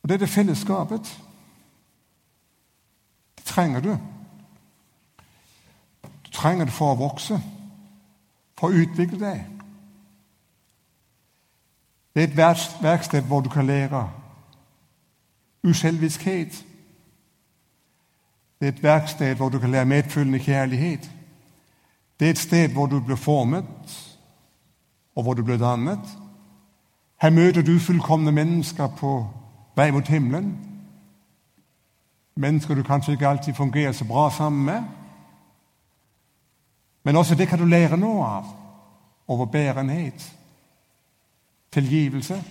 Og 0.02 0.08
det 0.08 0.14
er 0.14 0.18
det 0.18 0.28
fellesskapet. 0.28 1.20
Det 3.38 3.44
trenger 3.44 3.80
du. 3.80 3.98
Du 6.26 6.30
trenger 6.32 6.64
det 6.64 6.74
for 6.74 6.94
å 6.94 6.98
vokse, 7.00 7.40
for 8.58 8.70
å 8.70 8.82
utvikle 8.84 9.18
deg. 9.18 9.44
Det 12.14 12.22
er 12.22 12.28
et 12.28 12.82
verksted 12.82 13.22
hvor 13.26 13.40
du 13.40 13.48
kan 13.50 13.66
lære 13.66 14.08
uselviskhet. 15.62 16.64
Det 18.60 18.68
er 18.68 18.72
et 18.72 18.82
verksted 18.82 19.34
hvor 19.34 19.48
du 19.48 19.58
kan 19.58 19.70
lære 19.70 19.84
medfølgende 19.84 20.38
kjærlighet. 20.38 21.10
Det 22.20 22.26
er 22.26 22.30
et 22.30 22.38
sted 22.38 22.72
hvor 22.72 22.86
du 22.86 23.00
blir 23.00 23.16
formet, 23.16 23.64
og 25.20 25.24
hvor 25.24 25.34
du 25.34 25.42
ble 25.44 25.58
dannet. 25.60 26.18
Her 27.20 27.30
møter 27.30 27.62
du 27.62 27.78
fullkomne 27.78 28.32
mennesker 28.32 28.86
på 28.96 29.10
vei 29.76 29.90
mot 29.92 30.08
himmelen. 30.08 30.54
Mennesker 32.40 32.74
du 32.74 32.82
kanskje 32.82 33.12
ikke 33.12 33.28
alltid 33.28 33.54
fungerer 33.54 33.92
så 33.92 34.04
bra 34.08 34.30
sammen 34.30 34.64
med. 34.64 34.82
Men 37.04 37.16
også 37.16 37.34
det 37.34 37.48
kan 37.48 37.58
du 37.58 37.68
lære 37.68 38.00
noe 38.00 38.24
av. 38.24 38.48
Overbærenhet 39.28 40.24
tilgivelse. 41.70 42.42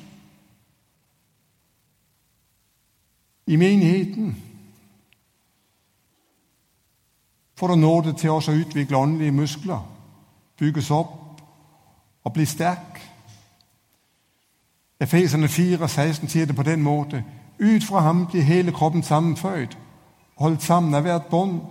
I 3.48 3.56
menigheten 3.56 4.44
får 7.56 7.68
du 7.68 7.76
nåde 7.76 8.14
til 8.14 8.30
oss 8.30 8.48
å 8.48 8.56
utvikle 8.56 8.98
åndelige 8.98 9.36
muskler, 9.36 9.82
bygges 10.62 10.92
opp 10.94 11.19
og 12.30 12.34
bli 12.34 12.46
sterk. 12.46 13.02
Efeserne 15.02 15.48
4, 15.48 15.88
16 15.88 16.30
sier 16.30 16.46
det 16.46 16.56
på 16.56 16.64
den 16.64 16.84
måte. 16.84 17.24
Ut 17.60 17.84
fra 17.84 18.00
ham 18.00 18.28
blir 18.28 18.42
hele 18.42 18.72
kroppen 18.72 19.04
sammenføyd, 19.04 19.74
holdt 20.38 20.64
sammen 20.64 20.94
av 20.94 21.02
hvert 21.02 21.26
bånd, 21.32 21.62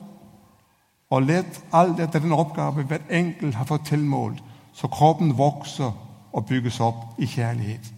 og 1.10 1.22
lett 1.22 1.60
alt 1.72 2.00
etter 2.00 2.20
den 2.20 2.34
oppgave 2.34 2.82
hvert 2.82 3.06
enkelt 3.10 3.54
har 3.54 3.70
fått 3.70 3.86
tilmålt, 3.86 4.42
så 4.74 4.90
kroppen 4.90 5.36
vokser 5.38 5.92
og 6.32 6.46
bygges 6.46 6.80
opp 6.80 7.14
i 7.18 7.26
kjærlighet. 7.26 7.92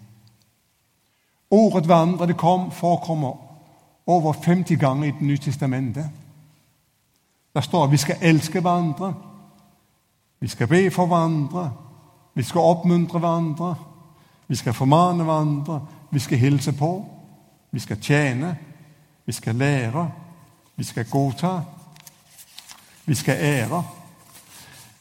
Ordet 1.50 1.88
'vandre' 1.88 2.26
det 2.26 2.36
kom, 2.36 2.70
forekommer 2.70 3.36
over 4.06 4.32
50 4.32 4.76
ganger 4.76 5.08
i 5.08 5.10
Det 5.10 5.22
nye 5.22 5.38
testamentet. 5.38 6.10
Der 7.54 7.60
står 7.60 7.84
at 7.84 7.92
vi 7.92 7.96
skal 7.96 8.16
elske 8.20 8.60
hverandre, 8.60 9.14
vi 10.40 10.48
skal 10.48 10.68
be 10.68 10.90
for 10.90 11.06
hverandre, 11.06 11.72
vi 12.34 12.42
skal 12.42 12.60
oppmuntre 12.60 13.18
hverandre, 13.18 13.74
vi 14.48 14.56
skal 14.56 14.74
formane 14.74 15.24
hverandre, 15.24 15.80
vi 16.10 16.18
skal 16.18 16.38
hilse 16.38 16.72
på, 16.72 16.90
vi 17.70 17.80
skal 17.80 18.00
tjene, 18.00 18.58
vi 19.26 19.32
skal 19.32 19.54
lære, 19.54 20.10
vi 20.76 20.84
skal 20.84 21.10
godta, 21.10 21.60
vi 23.06 23.14
skal 23.14 23.36
ære. 23.38 23.84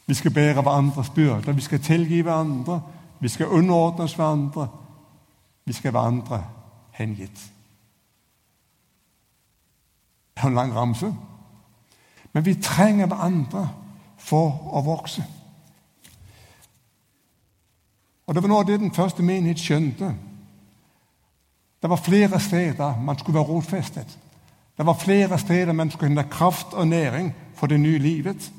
Vi 0.09 0.13
skal 0.13 0.31
bære 0.31 0.61
hverandres 0.61 1.09
byrder, 1.09 1.51
vi 1.53 1.61
skal 1.61 1.79
tilgi 1.79 2.21
hverandre, 2.21 2.81
vi 3.19 3.27
skal 3.27 3.47
underordne 3.47 4.03
oss 4.03 4.13
hverandre. 4.13 4.67
Vi 5.65 5.73
skal 5.73 5.91
hverandre 5.91 6.43
hengitt. 6.91 7.51
Det 10.33 10.43
er 10.43 10.47
en 10.47 10.53
lang 10.53 10.75
ramse. 10.75 11.13
Men 12.33 12.45
vi 12.45 12.55
trenger 12.55 13.05
hverandre 13.05 13.69
for 14.17 14.71
å 14.73 14.81
vokse. 14.81 15.23
Og 18.29 18.35
Det 18.35 18.43
var 18.43 18.49
noe 18.49 18.61
av 18.61 18.65
det 18.69 18.75
den 18.77 18.91
første 18.93 19.23
menighet 19.25 19.57
skjønte. 19.57 20.11
Det 21.81 21.89
var 21.89 21.97
flere 21.97 22.39
steder 22.39 22.99
man 23.01 23.17
skulle 23.17 23.39
være 23.39 23.47
rotfestet. 23.47 24.19
Det 24.77 24.85
var 24.85 24.93
flere 24.93 25.39
steder 25.39 25.73
man 25.73 25.89
skulle 25.91 26.09
hente 26.09 26.29
kraft 26.29 26.73
og 26.73 26.87
næring 26.87 27.33
for 27.55 27.67
det 27.67 27.79
nye 27.79 27.97
livet. 27.97 28.51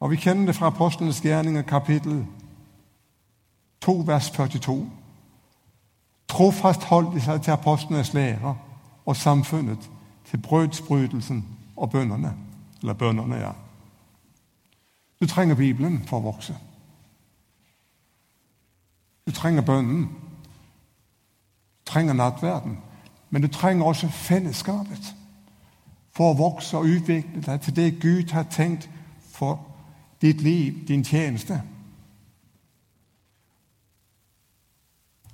Og 0.00 0.10
Vi 0.10 0.16
kjenner 0.16 0.46
det 0.46 0.56
fra 0.56 0.66
Apostlenes 0.66 1.20
gjerninger, 1.20 1.62
kapittel 1.62 2.26
2, 3.80 4.02
vers 4.06 4.30
42. 4.30 4.90
Trofast 6.28 6.84
holdt 6.84 7.14
de 7.14 7.20
seg 7.20 7.42
til 7.42 7.50
apostlenes 7.50 8.14
lære 8.14 8.56
og 9.06 9.16
samfunnet, 9.16 9.90
til 10.30 10.38
brødsbrytelsen 10.38 11.44
og 11.76 11.90
bønnene. 11.90 12.32
Eller 12.80 12.94
bønnene, 12.94 13.36
ja. 13.36 13.50
Du 15.20 15.26
trenger 15.26 15.54
Bibelen 15.54 16.02
for 16.06 16.16
å 16.16 16.30
vokse. 16.32 16.56
Du 19.26 19.32
trenger 19.32 19.62
bønnen. 19.62 20.02
Du 21.78 21.84
trenger 21.90 22.12
nattverden. 22.12 22.78
Men 23.30 23.42
du 23.42 23.48
trenger 23.48 23.84
også 23.84 24.08
fellesskapet 24.08 25.14
for 26.14 26.30
å 26.30 26.38
vokse 26.38 26.76
og 26.78 26.86
utvikle 26.86 27.42
deg 27.42 27.60
til 27.60 27.76
det 27.76 28.00
Gud 28.02 28.30
har 28.30 28.46
tenkt 28.50 28.88
for 29.34 29.58
ditt 30.22 30.42
liv, 30.42 30.84
din 30.88 31.04
tjeneste. 31.04 31.62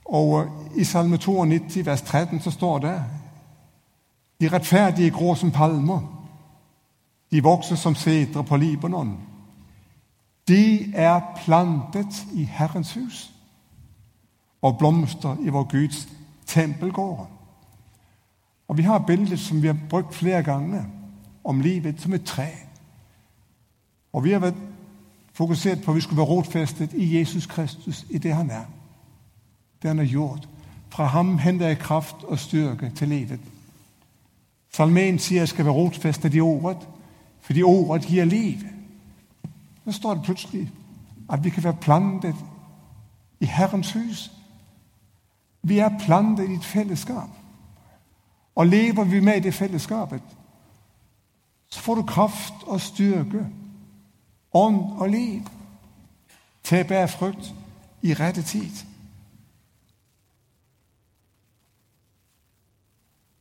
Og 0.04 0.48
I 0.76 0.84
Salme 0.84 1.18
92, 1.18 1.86
vers 1.86 2.02
13, 2.02 2.40
så 2.40 2.50
står 2.50 2.78
det 2.78 3.04
De 4.40 4.48
rettferdige 4.48 5.10
grå 5.10 5.34
som 5.34 5.50
palmer. 5.50 6.00
De 7.30 7.42
vokser 7.42 7.76
som 7.76 7.94
setre 7.94 8.44
på 8.44 8.56
Libanon. 8.56 9.18
De 10.48 10.92
er 10.94 11.20
plantet 11.44 12.26
i 12.32 12.44
Herrens 12.44 12.94
hus 12.94 13.30
og 14.62 14.78
blomster 14.78 15.36
i 15.42 15.48
vår 15.48 15.62
Guds 15.62 16.08
tempelgård. 16.46 17.30
Og 18.68 18.76
Vi 18.76 18.82
har 18.82 18.98
bildet 18.98 19.40
som 19.40 19.62
vi 19.62 19.66
har 19.66 19.76
brukt 19.88 20.14
flere 20.14 20.42
ganger, 20.42 20.84
om 21.44 21.60
livet 21.60 22.00
som 22.00 22.12
et 22.12 22.24
tre. 22.24 22.48
Og 24.12 24.24
Vi 24.24 24.32
har 24.32 24.38
vært 24.38 24.60
fokusert 25.32 25.82
på 25.84 25.90
at 25.90 25.96
vi 25.96 26.00
skulle 26.00 26.16
være 26.16 26.26
rotfestet 26.26 26.92
i 26.92 27.18
Jesus 27.18 27.46
Kristus, 27.46 28.06
i 28.10 28.18
det 28.18 28.34
han 28.34 28.50
er 28.50 28.64
det 29.82 29.88
han 29.88 29.98
har 29.98 30.04
gjort. 30.04 30.48
Fra 30.88 31.04
ham 31.04 31.38
henter 31.38 31.66
jeg 31.66 31.78
kraft 31.78 32.16
og 32.22 32.38
styrke 32.38 32.90
til 32.90 33.08
livet. 33.08 33.40
Salmen 34.72 35.18
sier 35.18 35.40
jeg 35.40 35.48
skal 35.48 35.64
være 35.64 35.74
rotfestet 35.74 36.34
i 36.34 36.40
ordet, 36.40 36.88
fordi 37.40 37.62
ordet 37.62 38.06
gir 38.06 38.24
liv. 38.24 38.58
Så 39.84 39.92
står 39.92 40.14
det 40.14 40.22
plutselig 40.22 40.70
at 41.30 41.44
vi 41.44 41.50
kan 41.50 41.64
være 41.64 41.76
plantet 41.80 42.34
i 43.40 43.44
Herrens 43.44 43.92
hus. 43.92 44.32
Vi 45.62 45.78
er 45.78 45.98
plantet 45.98 46.50
i 46.50 46.54
et 46.54 46.64
fellesskap. 46.64 47.28
og 48.54 48.66
lever 48.66 49.04
vi 49.04 49.20
med 49.20 49.36
i 49.36 49.40
det 49.40 49.54
fellesskapet, 49.54 50.22
så 51.70 51.80
får 51.80 51.94
du 51.94 52.02
kraft 52.02 52.54
og 52.62 52.80
styrke, 52.80 53.46
ånd 54.52 54.80
og 54.98 55.08
liv 55.08 55.42
til 56.62 56.82
å 56.82 56.88
bære 56.88 57.08
frukt 57.08 57.54
i 58.02 58.14
rette 58.14 58.42
tid. 58.42 58.82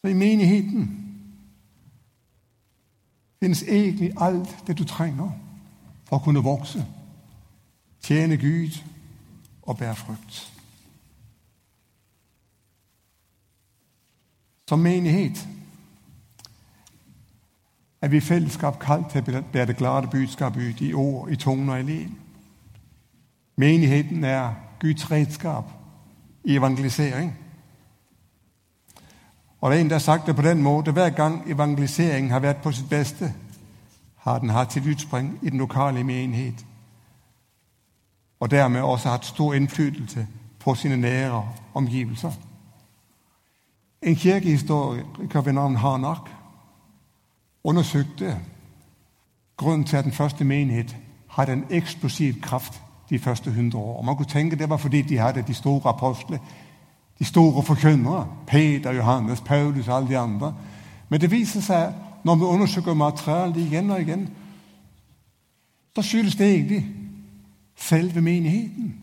Så 0.01 0.07
i 0.07 0.13
menigheten 0.13 0.87
finnes 3.39 3.63
egentlig 3.63 4.13
alt 4.17 4.67
det 4.67 4.77
du 4.77 4.85
trenger 4.85 5.33
for 6.05 6.19
å 6.19 6.23
kunne 6.23 6.43
vokse, 6.45 6.85
tjene 8.05 8.37
Gud 8.37 8.79
og 9.61 9.77
bære 9.77 9.95
frukt. 9.95 10.58
Som 14.69 14.79
menighet 14.79 15.47
er 18.01 18.07
vi 18.07 18.17
i 18.17 18.21
fellesskap 18.21 18.75
kalt 18.79 19.07
til 19.09 19.25
å 19.33 19.41
bære 19.51 19.65
det 19.65 19.77
glade 19.77 20.11
budskapet 20.13 20.61
ut 20.61 20.81
i 20.85 20.93
ord, 20.93 21.31
i 21.33 21.37
toner 21.41 21.73
og 21.73 21.79
i 21.79 21.85
liv. 21.87 22.09
Menigheten 23.57 24.23
er 24.23 24.51
Guds 24.79 25.11
redskap 25.11 25.71
i 26.43 26.55
evangelisering. 26.55 27.31
Og 29.61 29.71
det 29.71 29.79
er 29.79 29.81
en, 29.81 29.89
der 29.89 29.95
har 29.95 30.05
sagt 30.05 30.27
det 30.27 30.35
på 30.35 30.45
den 30.45 30.61
måte. 30.61 30.91
Hver 30.91 31.09
gang 31.09 31.49
evangeliseringen 31.49 32.31
har 32.31 32.39
vært 32.45 32.61
på 32.61 32.71
sitt 32.71 32.89
beste, 32.89 33.33
har 34.15 34.39
den 34.39 34.53
hatt 34.53 34.73
sitt 34.73 34.85
utspring 34.85 35.39
i 35.41 35.49
den 35.49 35.57
lokale 35.57 36.03
menighet. 36.03 36.61
Og 38.39 38.51
dermed 38.51 38.81
også 38.81 39.09
hatt 39.09 39.25
stor 39.25 39.53
innflytelse 39.53 40.27
på 40.59 40.75
sine 40.75 40.97
nære 40.97 41.41
omgivelser. 41.73 42.48
En 44.01 44.15
kirkehistoriker 44.15 45.41
ved 45.41 45.53
navn 45.53 45.75
Hanak 45.75 46.29
undersøkte 47.63 48.39
grunnen 49.57 49.83
til 49.83 49.97
at 49.97 50.03
den 50.03 50.11
første 50.11 50.43
menighet 50.43 50.95
hadde 51.27 51.53
en 51.53 51.65
eksplosiv 51.69 52.41
kraft 52.41 52.81
de 53.09 53.19
første 53.19 53.51
hundre 53.51 53.79
år. 53.79 54.01
Man 54.01 54.15
kunne 54.15 54.25
tenke 54.25 54.55
det 54.55 54.69
var 54.69 54.77
fordi 54.77 55.01
de 55.01 55.17
hadde 55.17 55.43
de 55.47 55.53
store 55.53 55.89
apostlene, 55.89 56.39
de 57.19 57.25
store 57.25 57.63
forkynnere. 57.63 58.27
Peter, 58.47 58.91
Johannes, 58.91 59.41
Paulus 59.41 59.87
og 59.87 59.97
alle 59.97 60.09
de 60.09 60.17
andre. 60.17 60.55
Men 61.09 61.21
det 61.21 61.31
viser 61.31 61.61
seg, 61.61 61.93
når 62.23 62.35
vi 62.35 62.43
undersøker 62.43 62.93
materialet 62.93 63.57
igjen 63.57 63.89
og 63.89 64.01
igjen, 64.01 64.29
så 65.95 66.01
skyldes 66.01 66.35
det 66.35 66.53
egentlig 66.53 66.85
selve 67.75 68.21
menigheten. 68.21 68.95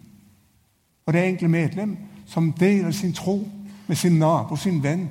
Og 1.07 1.13
det 1.13 1.29
enkle 1.29 1.49
medlem 1.49 1.97
som 2.27 2.53
deler 2.53 2.91
sin 2.91 3.13
tro 3.13 3.49
med 3.87 3.97
sin 3.97 4.19
nabo, 4.19 4.57
sin 4.57 4.83
venn. 4.83 5.11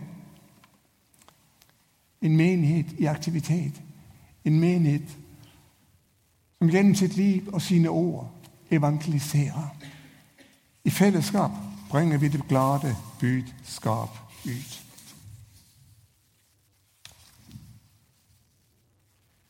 En 2.21 2.37
menighet 2.37 2.85
i 2.97 3.05
aktivitet. 3.05 3.81
En 4.45 4.59
menighet 4.59 5.17
som 6.59 6.69
gjennom 6.69 6.95
sitt 6.95 7.15
liv 7.15 7.53
og 7.53 7.61
sine 7.61 7.89
ord 7.89 8.31
evangeliserer. 8.71 9.75
I 10.83 10.89
fellesskap 10.89 11.51
bringer 11.89 12.17
vi 12.17 12.27
det 12.27 12.47
glade 12.47 12.95
budskap 13.19 14.09
ut. 14.45 14.81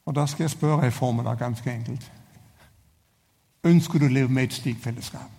Og 0.05 0.15
Da 0.15 0.25
skal 0.25 0.43
jeg 0.43 0.49
spørre 0.49 0.87
i 0.87 0.91
formiddag 0.91 1.37
ganske 1.37 1.71
enkelt. 1.71 2.11
Ønsker 3.63 3.99
du 3.99 4.05
å 4.05 4.13
leve 4.13 4.29
med 4.29 4.43
et 4.43 4.53
slikt 4.53 4.83
fellesskap? 4.83 5.34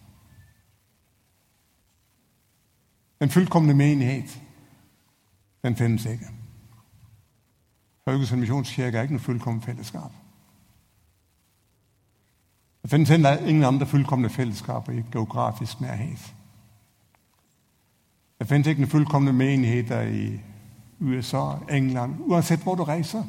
Den 3.21 3.31
fullkomne 3.31 3.75
menighet, 3.75 4.43
den 5.63 5.77
finnes 5.77 6.05
ikke. 6.05 6.27
Haugesund 8.07 8.41
misjonskirke 8.41 8.99
er 8.99 9.03
ikke 9.03 9.15
noe 9.15 9.23
fullkomment 9.23 9.65
fellesskap. 9.65 10.13
Det 12.83 12.91
finnes 12.91 13.11
ingen 13.11 13.65
andre 13.65 13.87
fullkomne 13.87 14.31
fellesskaper 14.31 14.93
i 14.93 15.05
geografisk 15.13 15.81
nærhet. 15.81 16.35
Det 18.39 18.49
finnes 18.49 18.67
ikke 18.67 18.81
noen 18.81 18.91
fullkomne 18.91 19.33
menigheter 19.33 20.01
i 20.01 20.41
USA, 21.01 21.57
England, 21.71 22.15
uansett 22.21 22.63
hvor 22.63 22.75
du 22.75 22.85
reiser. 22.85 23.23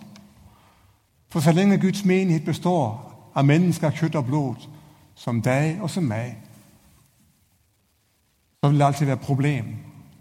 For 1.29 1.39
så 1.39 1.51
lenge 1.51 1.79
Guds 1.79 2.05
menighet 2.05 2.45
består 2.45 3.13
av 3.35 3.45
mennesker, 3.45 3.89
kjøtt 3.89 4.15
og 4.15 4.25
blod, 4.25 4.67
som 5.15 5.41
deg 5.41 5.81
og 5.81 5.89
som 5.89 6.03
meg, 6.03 6.35
så 8.63 8.69
vil 8.69 8.79
det 8.79 8.85
alltid 8.85 9.05
være 9.05 9.17
problem. 9.17 9.65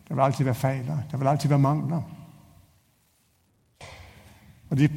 Det 0.08 0.16
vil 0.16 0.22
alltid 0.22 0.44
være 0.44 0.54
feiler. 0.54 0.98
Det 1.10 1.20
vil 1.20 1.28
alltid 1.28 1.48
være 1.48 1.58
mangler. 1.58 2.02
Og 4.70 4.78
de 4.78 4.88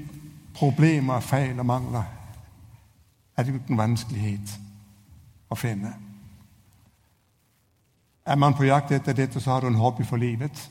problemer, 0.53 1.19
feil 1.19 1.59
og 1.59 1.65
mangler 1.65 2.03
er 3.37 3.43
det 3.43 3.55
uten 3.55 3.77
vanskelighet 3.77 4.59
å 5.49 5.55
finne. 5.55 5.93
Er 8.25 8.35
man 8.35 8.53
på 8.53 8.67
jakt 8.67 8.91
etter 8.91 9.15
dette, 9.15 9.39
så 9.39 9.51
har 9.51 9.61
du 9.61 9.67
en 9.67 9.79
hobby 9.79 10.03
for 10.05 10.17
livet. 10.17 10.69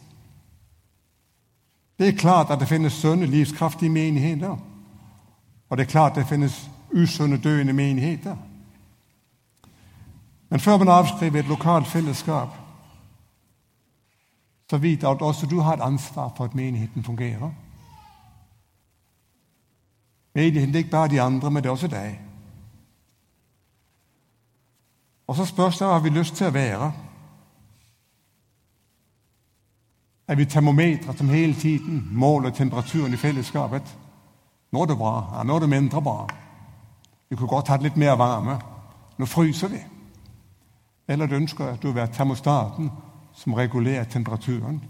Det 1.99 2.09
er 2.09 2.19
klart 2.19 2.51
at 2.51 2.61
det 2.61 2.69
finnes 2.69 2.93
sunne, 2.93 3.27
livskraftige 3.27 3.91
menigheter. 3.91 4.59
Og 5.69 5.77
det 5.77 5.87
er 5.87 5.91
klart 5.91 6.13
at 6.13 6.17
det 6.23 6.29
finnes 6.29 6.71
usunne, 6.93 7.41
døende 7.41 7.73
menigheter. 7.73 8.37
Men 10.49 10.61
før 10.61 10.77
man 10.77 10.89
avskriver 10.89 11.41
et 11.41 11.49
lokalt 11.49 11.87
fellesskap, 11.87 12.49
så 14.71 14.77
vit 14.77 15.05
at 15.05 15.23
også 15.23 15.47
du 15.47 15.61
har 15.61 15.73
et 15.73 15.81
ansvar 15.83 16.33
for 16.37 16.45
at 16.45 16.55
menigheten 16.55 17.05
fungerer. 17.05 17.51
Menigheten 20.35 20.75
er 20.75 20.79
ikke 20.79 20.91
bare 20.91 21.09
de 21.09 21.21
andre, 21.21 21.51
men 21.51 21.63
det 21.63 21.69
er 21.69 21.73
også 21.73 21.87
deg. 21.87 22.21
Og 25.27 25.37
så 25.37 25.45
spørs 25.45 25.79
det 25.79 25.87
hva 25.87 25.99
vi 25.99 26.09
har 26.09 26.19
lyst 26.19 26.37
til 26.37 26.47
å 26.49 26.55
være. 26.55 26.93
Er 30.29 30.37
vi 30.37 30.45
termometre 30.45 31.17
som 31.17 31.29
hele 31.29 31.55
tiden 31.55 32.09
måler 32.13 32.51
temperaturen 32.51 33.13
i 33.13 33.17
fellesskapet? 33.21 33.97
Nå 34.73 34.83
er 34.83 34.87
det 34.87 34.97
bra. 34.97 35.15
Ja, 35.35 35.43
nå 35.43 35.57
er 35.57 35.61
det 35.65 35.69
mindre 35.69 36.03
bra. 36.03 36.27
Vi 37.29 37.37
kunne 37.37 37.49
godt 37.49 37.69
hatt 37.69 37.83
litt 37.83 37.97
mer 37.97 38.17
varme. 38.17 38.59
Nå 39.19 39.27
fryser 39.27 39.69
vi. 39.73 39.81
Eller 41.09 41.27
du 41.27 41.35
ønsker 41.35 41.65
at 41.65 41.83
du 41.83 41.87
vil 41.87 41.95
være 41.95 42.13
termostaten 42.13 42.91
som 43.35 43.55
regulerer 43.55 44.05
temperaturen 44.05 44.83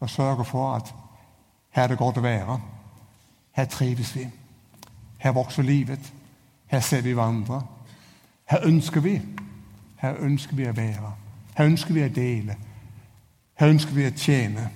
og 0.00 0.10
sørger 0.10 0.44
for 0.44 0.72
at 0.72 0.94
her 1.70 1.82
er 1.82 1.88
det 1.88 1.98
godt 1.98 2.18
å 2.18 2.24
være. 2.24 2.60
Her 3.52 3.64
trives 3.64 4.14
vi. 4.16 4.26
Her 5.18 5.32
vokser 5.32 5.62
livet. 5.62 6.12
Her 6.66 6.80
ser 6.80 7.02
vi 7.02 7.12
hverandre. 7.12 7.62
Her 8.44 8.66
ønsker 8.66 9.00
vi. 9.00 9.20
Her 9.96 10.16
ønsker 10.18 10.56
vi 10.56 10.68
å 10.68 10.74
være. 10.74 11.12
Her 11.56 11.66
ønsker 11.66 11.94
vi 11.94 12.04
å 12.04 12.12
dele. 12.14 12.56
Her 13.54 13.68
ønsker 13.68 13.94
vi 13.94 14.06
å 14.08 14.14
tjene. 14.16 14.70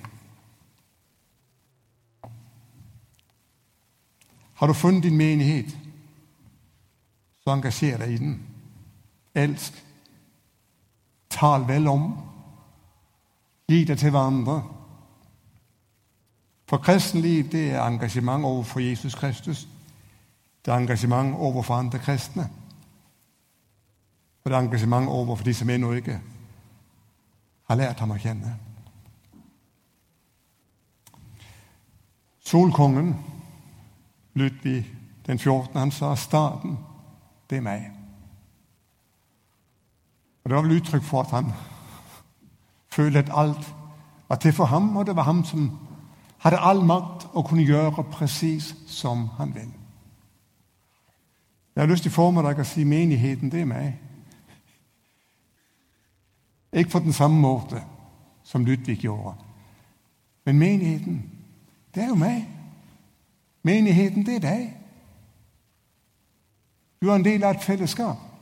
Har 4.55 4.67
du 4.67 4.73
funnet 4.73 5.03
din 5.03 5.17
menighet, 5.17 5.77
så 7.43 7.51
engasjer 7.51 7.97
deg 7.97 8.13
i 8.13 8.17
den. 8.17 8.37
Elsk. 9.35 9.84
Tal 11.35 11.67
vel 11.67 11.87
om. 11.91 12.09
Gi 13.67 13.83
det 13.83 13.97
til 13.99 14.13
hverandre. 14.13 14.63
For 16.65 16.77
kristenliv 16.77 17.49
det 17.51 17.71
er 17.71 17.83
engasjement 17.83 18.45
overfor 18.45 18.79
Jesus 18.79 19.15
Kristus. 19.15 19.67
Det 20.65 20.73
er 20.73 20.77
engasjement 20.77 21.35
overfor 21.35 21.73
andre 21.73 21.99
kristne. 21.99 22.49
Og 24.43 24.51
det 24.51 24.55
er 24.55 24.59
engasjement 24.59 25.09
overfor 25.09 25.43
de 25.43 25.53
som 25.53 25.69
ennå 25.69 25.91
ikke 25.91 26.19
har 27.65 27.75
lært 27.75 27.99
ham 27.99 28.13
å 28.13 28.19
kjenne. 28.21 28.53
Solkongen, 32.45 33.15
Ludvig 34.33 34.85
den 35.25 35.39
14., 35.39 35.79
han 35.79 35.91
sa 35.91 36.15
staten, 36.15 36.77
det 37.49 37.57
er 37.57 37.65
meg. 37.65 37.94
Og 40.45 40.49
Det 40.49 40.55
var 40.55 40.61
vel 40.61 40.77
uttrykk 40.77 41.03
for 41.03 41.21
at 41.21 41.31
han 41.31 41.53
følte 42.93 43.19
at 43.19 43.31
alt 43.33 43.75
var 44.29 44.35
til 44.35 44.53
for 44.53 44.65
ham, 44.65 44.97
og 44.97 45.05
det 45.05 45.15
var 45.15 45.23
ham 45.23 45.45
som 45.45 45.71
hadde 46.37 46.59
all 46.59 46.85
makt 46.85 47.27
og 47.33 47.45
kunne 47.45 47.65
gjøre 47.65 48.03
presis 48.11 48.75
som 48.87 49.27
han 49.27 49.55
vil. 49.55 49.71
Jeg 51.75 51.81
har 51.81 51.87
lyst 51.87 52.05
i 52.05 52.09
formiddag 52.09 52.59
å 52.61 52.63
si 52.63 52.83
menigheten, 52.83 53.49
det 53.49 53.61
er 53.61 53.65
meg. 53.65 53.95
Ikke 56.73 56.89
på 56.89 56.99
den 56.99 57.13
samme 57.13 57.41
måte 57.41 57.81
som 58.43 58.65
Ludvig 58.65 58.99
gjorde. 59.01 59.33
Men 60.45 60.59
menigheten, 60.59 61.31
det 61.95 62.03
er 62.03 62.07
jo 62.07 62.15
meg. 62.15 62.45
Menigheten, 63.63 64.25
det 64.25 64.35
er 64.35 64.45
deg. 64.45 64.69
Du 67.01 67.09
er 67.09 67.15
en 67.15 67.25
del 67.25 67.43
av 67.43 67.57
et 67.57 67.63
fellesskap. 67.63 68.34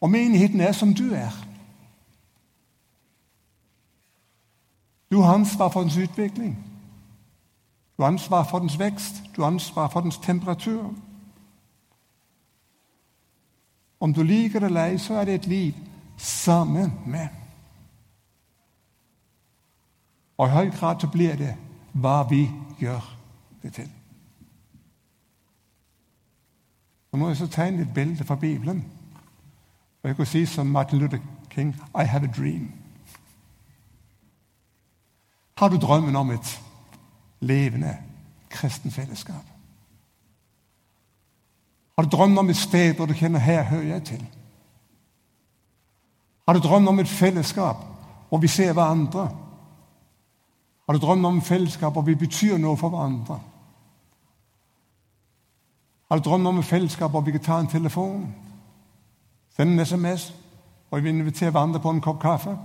Og 0.00 0.10
menigheten 0.10 0.60
er 0.60 0.72
som 0.72 0.94
du 0.94 1.14
er. 1.14 1.44
Du 5.10 5.20
har 5.20 5.34
ansvar 5.34 5.68
for 5.68 5.80
dens 5.80 5.96
utvikling. 5.96 6.64
Du 7.96 8.02
har 8.02 8.10
ansvar 8.10 8.44
for 8.44 8.58
dens 8.58 8.78
vekst. 8.78 9.22
Du 9.36 9.42
har 9.42 9.50
ansvar 9.50 9.88
for 9.88 10.00
dens 10.00 10.18
temperatur. 10.18 10.94
Om 14.00 14.14
du 14.14 14.22
liker 14.22 14.58
det 14.58 14.66
eller 14.66 14.84
ei, 14.84 14.98
så 14.98 15.14
er 15.14 15.24
det 15.24 15.34
et 15.34 15.46
liv 15.46 15.74
sammen 16.16 16.92
med. 17.06 17.28
Og 20.38 20.46
i 20.46 20.50
høy 20.50 20.70
grad 20.70 21.00
så 21.00 21.08
blir 21.10 21.36
det 21.36 21.56
hva 21.92 22.22
vi 22.30 22.50
gjør 22.78 23.16
det 23.62 23.72
til. 23.74 23.90
Nå 27.12 27.18
må 27.18 27.28
jeg 27.28 27.36
så 27.36 27.46
tegne 27.46 27.82
et 27.82 27.94
bilde 27.94 28.24
fra 28.24 28.36
Bibelen. 28.36 28.84
Og 30.08 30.10
jeg 30.10 30.16
kunne 30.16 30.26
si 30.26 30.46
som 30.46 30.66
Martin 30.66 30.98
Luther 30.98 31.18
King 31.50 31.76
I 32.00 32.04
have 32.04 32.24
a 32.24 32.32
dream. 32.36 32.72
Har 35.58 35.68
du 35.68 35.76
drømmen 35.76 36.16
om 36.16 36.30
et 36.30 36.62
levende 37.40 37.96
kristen 38.50 38.90
fellesskap? 38.90 39.44
Har 41.98 42.04
du 42.04 42.08
drømmen 42.08 42.38
om 42.38 42.48
et 42.48 42.56
sted 42.56 42.94
hvor 42.94 43.06
du 43.06 43.12
kjenner 43.12 43.38
her 43.38 43.62
hører 43.62 43.82
jeg 43.82 44.02
til? 44.02 44.26
Har 46.48 46.54
du 46.54 46.60
drømmen 46.60 46.88
om 46.88 46.98
et 46.98 47.08
fellesskap 47.08 47.76
hvor 48.28 48.38
vi 48.38 48.48
ser 48.48 48.72
hverandre? 48.72 49.28
Har 50.86 50.92
du 50.92 50.98
drømmen 50.98 51.24
om 51.24 51.38
et 51.38 51.44
fellesskap 51.44 51.92
hvor 51.92 52.02
vi 52.02 52.14
betyr 52.14 52.56
noe 52.58 52.76
for 52.76 52.88
hverandre? 52.88 53.40
Har 56.08 56.16
du 56.18 56.30
drømmen 56.30 56.46
om 56.46 56.58
et 56.58 56.64
fellesskap 56.64 57.10
hvor 57.10 57.20
vi 57.20 57.30
kan 57.30 57.40
ta 57.40 57.60
en 57.60 57.66
telefon, 57.66 58.47
sende 59.58 59.72
en 59.72 59.86
SMS 59.86 60.34
og 60.90 61.04
vi 61.04 61.08
inviterer 61.08 61.50
hverandre 61.50 61.80
på 61.80 61.90
en 61.90 62.00
kopp 62.00 62.20
kaffe? 62.22 62.56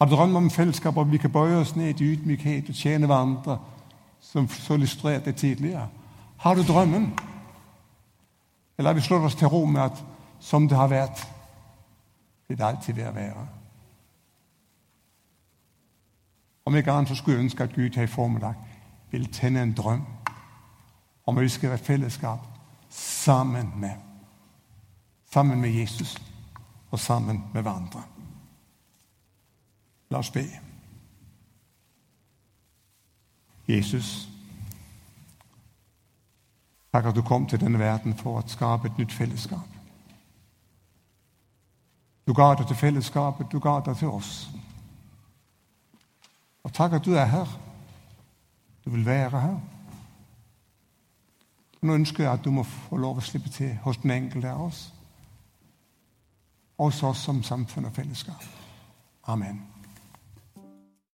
Har 0.00 0.06
du 0.06 0.14
drømmen 0.14 0.36
om 0.36 0.50
fellesskap 0.50 0.94
hvor 0.94 1.04
vi 1.04 1.18
kan 1.18 1.32
bøye 1.32 1.56
oss 1.56 1.76
ned 1.76 2.00
i 2.00 2.12
ydmykhet 2.12 2.68
og 2.68 2.74
tjene 2.74 3.06
hverandre, 3.06 3.58
som 4.20 4.48
så 4.48 4.74
illustrerte 4.74 5.24
det 5.24 5.36
tidligere? 5.36 5.88
Har 6.36 6.54
du 6.54 6.62
drømmen? 6.62 7.18
Eller 8.78 8.90
har 8.90 8.94
vi 8.94 9.00
slått 9.00 9.24
oss 9.24 9.34
til 9.34 9.48
ro 9.48 9.64
med 9.64 9.80
at 9.80 10.04
som 10.40 10.68
det 10.68 10.76
har 10.76 10.88
vært, 10.88 11.26
vil 12.48 12.58
det 12.58 12.64
alltid 12.64 12.94
være 12.94 13.14
være? 13.14 13.46
Om 16.66 16.76
ikke 16.76 16.92
annet 16.92 17.08
så 17.08 17.14
skulle 17.14 17.36
jeg 17.36 17.44
ønske 17.44 17.62
at 17.62 17.74
Gud 17.74 17.96
her 17.96 18.02
i 18.02 18.06
formiddag 18.06 18.54
ville 19.10 19.26
tenne 19.26 19.62
en 19.62 19.72
drøm 19.72 20.06
om 21.26 21.38
at 21.38 21.42
vi 21.42 21.48
skal 21.48 21.70
være 21.70 21.78
fellesskap 21.78 22.38
sammen 22.90 23.72
med 23.76 24.13
sammen 25.34 25.60
med 25.60 25.70
Jesus 25.70 26.22
og 26.90 27.00
sammen 27.00 27.44
med 27.54 27.62
hverandre. 27.62 28.02
La 30.10 30.18
oss 30.18 30.30
be. 30.30 30.44
Jesus, 33.68 34.28
takk 36.92 37.08
at 37.10 37.16
du 37.16 37.22
kom 37.26 37.48
til 37.48 37.58
denne 37.60 37.80
verden 37.80 38.14
for 38.14 38.38
å 38.38 38.46
skape 38.46 38.92
et 38.92 39.00
nytt 39.00 39.12
fellesskap. 39.16 39.74
Du 42.26 42.32
ga 42.36 42.52
det 42.54 42.68
til 42.68 42.76
fellesskapet, 42.76 43.50
du 43.50 43.58
ga 43.58 43.80
det 43.84 43.98
til 43.98 44.14
oss. 44.14 44.48
Og 46.62 46.72
takk 46.72 47.00
at 47.00 47.04
du 47.04 47.16
er 47.16 47.26
her. 47.26 47.48
Du 48.84 48.90
vil 48.90 49.06
være 49.06 49.40
her. 49.40 49.60
Nå 51.82 51.94
ønsker 51.94 52.24
jeg 52.24 52.32
at 52.32 52.44
du 52.44 52.52
må 52.52 52.62
få 52.62 52.96
lov 52.96 53.18
å 53.18 53.24
slippe 53.24 53.50
til 53.52 53.74
hos 53.82 53.98
den 54.04 54.14
enkelte 54.14 54.52
av 54.52 54.68
oss. 54.68 54.93
Hos 56.78 57.02
oss 57.02 57.18
som 57.18 57.42
samfunn 57.42 57.84
og 57.84 57.92
fellesskap. 57.92 58.44
Amen. 59.26 59.73